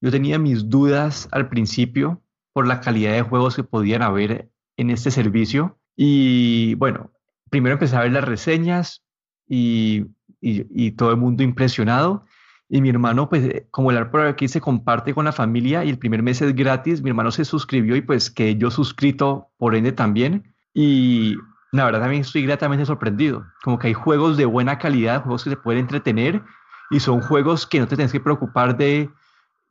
Yo 0.01 0.10
tenía 0.10 0.40
mis 0.40 0.68
dudas 0.68 1.30
al 1.32 1.48
principio 1.48 2.24
por 2.54 2.66
la 2.66 2.82
calidad 2.82 3.13
de 3.13 3.22
juegos 3.22 3.56
que 3.56 3.63
podían 3.63 4.01
haber 4.01 4.50
en 4.78 4.90
este 4.90 5.12
servicio. 5.12 5.78
Y 5.96 6.74
bueno, 6.75 7.12
primero 7.51 7.74
empecé 7.74 7.98
a 7.98 8.01
ver 8.01 8.13
las 8.13 8.24
reseñas 8.24 9.04
y, 9.48 10.08
y, 10.40 10.92
todo 10.94 11.12
el 11.12 11.18
mundo 11.18 11.44
impresionado. 11.44 12.25
Y 12.68 12.82
mi 12.82 12.90
hermano, 12.90 13.30
pues 13.30 13.66
como 13.70 13.92
el 13.92 13.98
Apple 14.00 14.28
aquí 14.28 14.48
se 14.48 14.60
comparte 14.60 15.13
con 15.13 15.25
la 15.25 15.34
familia 15.34 15.86
y 15.86 15.90
el 15.92 16.00
primer 16.00 16.24
mes 16.24 16.42
es 16.42 16.56
gratis, 16.56 17.04
mi 17.04 17.12
hermano 17.12 17.30
se 17.30 17.46
suscribió 17.46 17.96
y 17.96 18.01
pues 18.01 18.32
que 18.32 18.56
yo 18.56 18.72
suscrito 18.72 19.51
por 19.60 19.75
ende 19.75 19.92
también. 19.92 20.51
Y 20.74 21.36
la 21.72 21.86
verdad 21.86 22.01
también 22.01 22.22
estoy 22.22 22.44
gratamente 22.44 22.86
sorprendido. 22.86 23.46
Como 23.63 23.80
que 23.80 23.88
hay 23.88 23.94
juegos 23.94 24.38
de 24.38 24.46
buena 24.46 24.78
calidad, 24.78 25.24
juegos 25.24 25.44
que 25.44 25.50
se 25.51 25.58
pueden 25.58 25.82
entretener 25.82 26.42
y 26.90 27.00
son 27.00 27.22
juegos 27.22 27.66
que 27.66 27.80
no 27.80 27.88
te 27.88 27.96
tienes 27.96 28.12
que 28.12 28.20
preocupar 28.20 28.78
de 28.78 29.10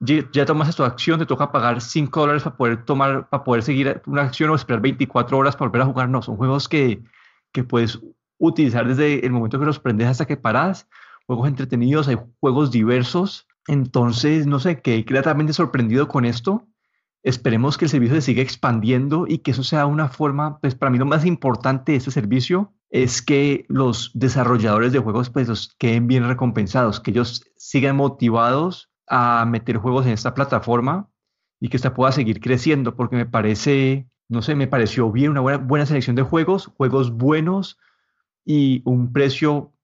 ya 0.00 0.46
tomas 0.46 0.74
tu 0.74 0.82
acción, 0.82 1.18
te 1.18 1.26
toca 1.26 1.52
pagar 1.52 1.80
5 1.82 2.20
dólares 2.20 2.42
para 2.42 2.56
poder 2.56 2.84
tomar, 2.84 3.28
para 3.28 3.44
poder 3.44 3.62
seguir 3.62 4.00
una 4.06 4.22
acción 4.22 4.48
o 4.50 4.54
esperar 4.54 4.80
24 4.80 5.36
horas 5.36 5.56
para 5.56 5.68
volver 5.68 5.82
a 5.82 5.86
jugar. 5.86 6.08
No, 6.08 6.22
son 6.22 6.36
juegos 6.36 6.68
que, 6.68 7.02
que 7.52 7.64
puedes 7.64 8.00
utilizar 8.38 8.88
desde 8.88 9.24
el 9.24 9.32
momento 9.32 9.58
que 9.58 9.66
los 9.66 9.78
prendes 9.78 10.08
hasta 10.08 10.26
que 10.26 10.38
paras. 10.38 10.88
Juegos 11.26 11.48
entretenidos, 11.48 12.08
hay 12.08 12.16
juegos 12.40 12.70
diversos. 12.70 13.46
Entonces, 13.66 14.46
no 14.46 14.58
sé, 14.58 14.80
quedé 14.80 15.02
gratamente 15.02 15.52
sorprendido 15.52 16.08
con 16.08 16.24
esto. 16.24 16.66
Esperemos 17.22 17.76
que 17.76 17.84
el 17.84 17.90
servicio 17.90 18.16
se 18.16 18.22
siga 18.22 18.42
expandiendo 18.42 19.26
y 19.28 19.38
que 19.38 19.50
eso 19.50 19.62
sea 19.62 19.86
una 19.86 20.08
forma, 20.08 20.58
pues 20.58 20.74
para 20.74 20.90
mí 20.90 20.98
lo 20.98 21.06
más 21.06 21.26
importante 21.26 21.92
de 21.92 21.98
este 21.98 22.10
servicio 22.10 22.72
es 22.88 23.20
que 23.20 23.66
los 23.68 24.10
desarrolladores 24.14 24.92
de 24.92 24.98
juegos 24.98 25.30
pues 25.30 25.48
los 25.48 25.74
queden 25.78 26.06
bien 26.06 26.26
recompensados, 26.26 26.98
que 26.98 27.10
ellos 27.10 27.44
sigan 27.56 27.96
motivados 27.96 28.90
a 29.06 29.44
meter 29.46 29.76
juegos 29.76 30.06
en 30.06 30.12
esta 30.12 30.34
plataforma 30.34 31.08
y 31.60 31.68
que 31.68 31.76
esta 31.76 31.94
pueda 31.94 32.10
seguir 32.10 32.40
creciendo, 32.40 32.96
porque 32.96 33.16
me 33.16 33.26
parece, 33.26 34.08
no 34.28 34.40
sé, 34.40 34.54
me 34.54 34.66
pareció 34.66 35.12
bien 35.12 35.32
una 35.32 35.40
buena, 35.40 35.58
buena 35.58 35.86
selección 35.86 36.16
de 36.16 36.22
juegos, 36.22 36.68
juegos 36.76 37.12
buenos 37.12 37.78
y 38.44 38.82
un 38.86 39.12
precio 39.12 39.74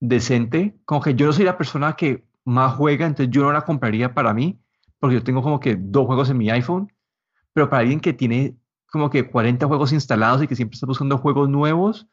decente. 0.00 0.76
Como 0.84 1.02
que 1.02 1.14
yo 1.14 1.26
no 1.26 1.32
soy 1.32 1.44
la 1.44 1.56
persona 1.56 1.94
que 1.94 2.24
más 2.44 2.74
juega, 2.74 3.06
entonces 3.06 3.32
yo 3.32 3.42
no 3.42 3.52
la 3.52 3.62
compraría 3.62 4.12
para 4.12 4.34
mí, 4.34 4.60
porque 5.00 5.16
yo 5.16 5.24
tengo 5.24 5.42
como 5.42 5.58
que 5.58 5.76
dos 5.76 6.06
juegos 6.06 6.30
en 6.30 6.38
mi 6.38 6.50
iPhone, 6.50 6.92
pero 7.52 7.68
para 7.68 7.80
alguien 7.80 8.00
que 8.00 8.12
tiene 8.12 8.56
como 8.86 9.10
que 9.10 9.28
40 9.28 9.66
juegos 9.66 9.92
instalados 9.92 10.42
y 10.42 10.46
que 10.46 10.56
siempre 10.56 10.74
está 10.74 10.86
buscando 10.86 11.18
juegos 11.18 11.48
nuevos, 11.48 12.06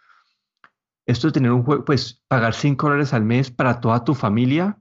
esto 1.05 1.27
de 1.27 1.33
tener 1.33 1.51
un 1.51 1.63
juego, 1.63 1.85
pues 1.85 2.23
pagar 2.27 2.53
5 2.53 2.87
dólares 2.87 3.13
al 3.13 3.23
mes 3.23 3.51
para 3.51 3.79
toda 3.79 4.03
tu 4.03 4.13
familia, 4.15 4.79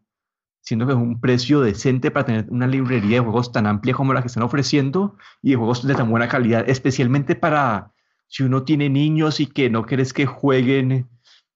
siendo 0.61 0.87
que 0.87 0.92
es 0.92 0.99
un 0.99 1.21
precio 1.21 1.61
decente 1.61 2.11
para 2.11 2.27
tener 2.27 2.47
una 2.49 2.66
librería 2.66 3.19
de 3.19 3.25
juegos 3.25 3.53
tan 3.53 3.66
amplia 3.66 3.95
como 3.95 4.12
la 4.12 4.21
que 4.21 4.29
están 4.29 4.42
ofreciendo 4.42 5.16
y 5.42 5.51
de 5.51 5.57
juegos 5.57 5.87
de 5.87 5.95
tan 5.95 6.11
buena 6.11 6.29
calidad, 6.29 6.69
especialmente 6.69 7.35
para 7.35 7.92
si 8.29 8.42
uno 8.42 8.64
tiene 8.64 8.88
niños 8.88 9.40
y 9.40 9.47
que 9.47 9.71
no 9.71 9.85
quieres 9.85 10.12
que 10.12 10.27
jueguen 10.27 11.09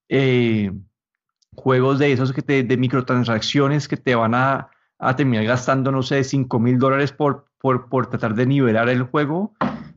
eh, 0.07 0.71
juegos 1.53 1.99
de 1.99 2.13
esos 2.13 2.31
que 2.31 2.41
te, 2.41 2.63
de 2.63 2.77
microtransacciones 2.77 3.87
que 3.87 3.97
te 3.97 4.15
van 4.15 4.33
a, 4.33 4.70
a 5.01 5.15
terminar 5.15 5.43
gastando, 5.45 5.91
no 5.91 6.03
sé, 6.03 6.23
5 6.23 6.59
mil 6.59 6.77
dólares 6.77 7.11
por, 7.11 7.45
por, 7.59 7.89
por 7.89 8.07
tratar 8.07 8.35
de 8.35 8.45
nivelar 8.45 8.87
el 8.87 9.01
juego, 9.01 9.53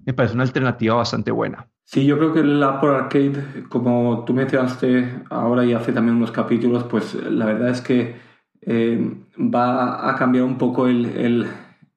me 0.06 0.14
parece 0.14 0.34
una 0.34 0.44
alternativa 0.44 0.96
bastante 0.96 1.30
buena. 1.30 1.68
Sí, 1.84 2.06
yo 2.06 2.16
creo 2.16 2.32
que 2.32 2.40
el 2.40 2.62
Apple 2.62 2.88
Arcade, 2.88 3.64
como 3.68 4.24
tú 4.24 4.32
mencionaste 4.32 5.22
ahora 5.28 5.64
y 5.66 5.74
hace 5.74 5.92
también 5.92 6.16
unos 6.16 6.32
capítulos, 6.32 6.84
pues 6.84 7.14
la 7.14 7.44
verdad 7.44 7.68
es 7.68 7.82
que 7.82 8.16
eh, 8.62 9.14
va 9.38 10.10
a 10.10 10.16
cambiar 10.16 10.44
un 10.44 10.56
poco 10.56 10.88
el, 10.88 11.46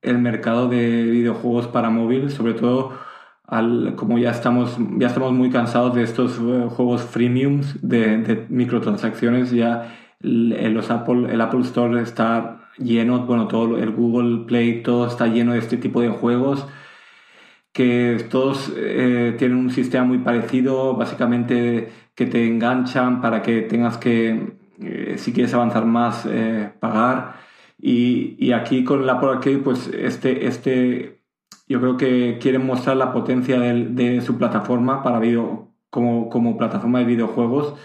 mercado 0.03 0.67
de 0.67 1.03
videojuegos 1.03 1.67
para 1.67 1.89
móvil, 1.89 2.29
sobre 2.29 2.53
todo 2.53 2.97
al, 3.45 3.95
como 3.95 4.17
ya 4.17 4.31
estamos, 4.31 4.77
ya 4.97 5.07
estamos 5.07 5.31
muy 5.31 5.49
cansados 5.49 5.95
de 5.95 6.03
estos 6.03 6.37
eh, 6.39 6.67
juegos 6.69 7.03
freemiums 7.03 7.77
de, 7.81 8.45
microtransacciones, 8.49 9.51
ya 9.51 9.95
el, 10.19 10.73
los 10.73 10.91
Apple, 10.91 11.33
el 11.33 11.39
Apple 11.39 11.61
Store 11.61 12.01
está 12.01 12.56
lleno, 12.77 13.25
bueno, 13.25 13.47
todo 13.47 13.77
el 13.77 13.91
Google 13.91 14.45
Play, 14.45 14.83
todo 14.83 15.07
está 15.07 15.27
lleno 15.27 15.53
de 15.53 15.59
este 15.59 15.77
tipo 15.77 16.01
de 16.01 16.09
juegos 16.09 16.65
que 17.77 18.25
todos 18.31 18.73
eh, 18.75 19.35
tienen 19.37 19.57
un 19.59 19.69
sistema 19.69 20.03
muy 20.03 20.17
parecido, 20.17 20.95
básicamente 20.95 21.91
que 22.15 22.25
te 22.25 22.47
enganchan 22.47 23.21
para 23.21 23.43
que 23.43 23.61
tengas 23.61 23.97
que 23.97 24.57
eh, 24.79 25.15
si 25.17 25.33
quieres 25.33 25.53
avanzar 25.53 25.85
más, 25.85 26.25
eh, 26.25 26.71
pagar. 26.79 27.35
Y, 27.79 28.35
y, 28.43 28.53
aquí 28.53 28.83
con 28.83 29.03
el 29.03 29.09
Apple 29.09 29.29
Arcade, 29.29 29.59
pues 29.59 29.87
este, 29.93 30.47
este, 30.47 31.21
yo 31.67 31.79
creo 31.79 31.97
que 31.97 32.39
quieren 32.41 32.65
mostrar 32.65 32.97
la 32.97 33.13
potencia 33.13 33.59
de, 33.59 33.85
de 33.85 34.21
su 34.21 34.37
plataforma 34.37 35.03
para 35.03 35.19
video, 35.19 35.71
como, 35.89 36.29
como 36.29 36.57
plataforma 36.57 36.99
de 36.99 37.05
videojuegos. 37.05 37.75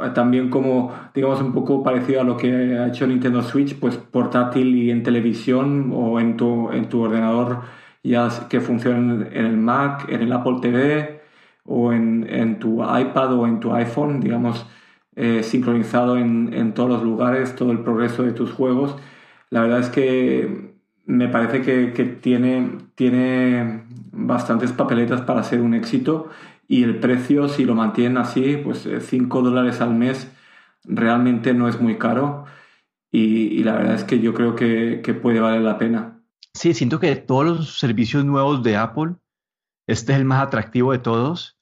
Eh, 0.00 0.10
también 0.14 0.50
como, 0.50 0.92
digamos, 1.14 1.40
un 1.40 1.52
poco 1.52 1.82
parecido 1.82 2.20
a 2.20 2.24
lo 2.24 2.36
que 2.36 2.76
ha 2.78 2.88
hecho 2.88 3.06
Nintendo 3.06 3.42
Switch, 3.42 3.78
pues 3.78 3.96
portátil 3.96 4.74
y 4.74 4.90
en 4.90 5.02
televisión 5.02 5.92
o 5.94 6.20
en 6.20 6.36
tu, 6.36 6.70
en 6.72 6.88
tu 6.88 7.02
ordenador, 7.02 7.62
ya 8.02 8.28
que 8.48 8.60
funciona 8.60 9.26
en 9.32 9.46
el 9.46 9.56
Mac, 9.56 10.06
en 10.08 10.22
el 10.22 10.32
Apple 10.32 10.56
TV 10.60 11.20
o 11.64 11.92
en, 11.92 12.26
en 12.28 12.58
tu 12.58 12.82
iPad 12.82 13.34
o 13.34 13.46
en 13.46 13.60
tu 13.60 13.72
iPhone, 13.74 14.20
digamos, 14.20 14.66
eh, 15.16 15.42
sincronizado 15.42 16.16
en, 16.18 16.52
en, 16.54 16.74
todos 16.74 16.90
los 16.90 17.02
lugares, 17.02 17.54
todo 17.56 17.72
el 17.72 17.80
progreso 17.80 18.24
de 18.24 18.32
tus 18.32 18.52
juegos. 18.52 18.96
La 19.50 19.62
verdad 19.62 19.80
es 19.80 19.88
que 19.90 20.74
me 21.06 21.28
parece 21.28 21.62
que, 21.62 21.92
que 21.92 22.04
tiene, 22.04 22.78
tiene 22.94 23.84
bastantes 24.12 24.72
papeletas 24.72 25.22
para 25.22 25.42
ser 25.42 25.60
un 25.60 25.74
éxito 25.74 26.30
y 26.68 26.82
el 26.82 26.98
precio, 27.00 27.48
si 27.48 27.64
lo 27.64 27.74
mantienen 27.74 28.18
así, 28.18 28.56
pues 28.56 28.88
5 29.00 29.38
eh, 29.38 29.42
dólares 29.42 29.80
al 29.80 29.94
mes 29.94 30.30
realmente 30.84 31.54
no 31.54 31.68
es 31.68 31.80
muy 31.80 31.98
caro 31.98 32.46
y, 33.10 33.62
la 33.62 33.76
verdad 33.76 33.94
es 33.94 34.04
que 34.04 34.18
yo 34.18 34.34
creo 34.34 34.56
que, 34.56 35.00
que 35.04 35.14
puede 35.14 35.38
valer 35.38 35.62
la 35.62 35.78
pena. 35.78 36.20
Sí, 36.52 36.74
siento 36.74 36.98
que 36.98 37.08
de 37.08 37.16
todos 37.16 37.44
los 37.44 37.78
servicios 37.78 38.24
nuevos 38.24 38.62
de 38.64 38.76
Apple, 38.76 39.14
este 39.86 40.12
es 40.12 40.18
el 40.18 40.24
más 40.24 40.42
atractivo 40.42 40.92
de 40.92 40.98
todos 40.98 41.56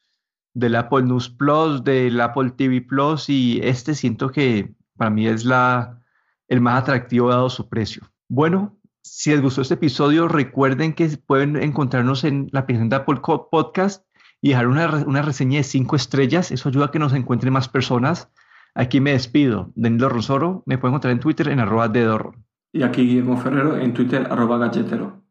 del 0.55 0.77
Apple 0.77 1.03
News 1.03 1.29
Plus, 1.31 1.83
del 1.85 2.21
Apple 2.21 2.51
TV 2.51 2.83
Plus 2.83 3.29
y 3.29 3.61
este 3.63 3.95
siento 3.95 4.31
que 4.31 4.75
para 4.97 5.11
mí 5.11 5.27
es 5.27 5.45
la, 5.45 6.01
el 6.49 6.61
más 6.61 6.83
atractivo 6.83 7.29
dado 7.29 7.49
su 7.49 7.69
precio. 7.69 8.03
Bueno, 8.29 8.79
si 9.03 9.31
les 9.31 9.41
gustó 9.41 9.63
este 9.63 9.75
episodio, 9.75 10.29
recuerden 10.29 10.93
que 10.95 11.09
pueden 11.27 11.57
encontrarnos 11.57 12.25
en 12.25 12.49
la 12.53 12.61
aplicación 12.61 12.89
de 12.89 12.97
Apple 12.97 13.21
Podcast 13.51 14.05
y 14.43 14.51
dejar 14.51 14.67
una, 14.67 15.05
una 15.07 15.23
reseña 15.23 15.59
de 15.59 15.65
cinco 15.65 15.97
estrellas. 15.97 16.51
Eso 16.51 16.69
ayuda 16.69 16.87
a 16.87 16.91
que 16.91 16.99
nos 16.99 17.15
encuentren 17.15 17.53
más 17.53 17.69
personas. 17.69 18.29
Aquí 18.75 19.01
me 19.01 19.13
despido. 19.13 19.71
Danilo 19.77 20.09
Rosoro, 20.09 20.65
me 20.67 20.77
pueden 20.77 20.93
encontrar 20.93 21.13
en 21.13 21.21
Twitter 21.21 21.49
en 21.49 21.61
arroba 21.61 21.89
de 21.89 22.21
Y 22.73 22.83
aquí 22.83 23.03
Guillermo 23.03 23.37
Ferrero 23.37 23.79
en 23.79 23.95
Twitter 23.95 24.27
arroba 24.29 24.59
galletero. 24.59 25.22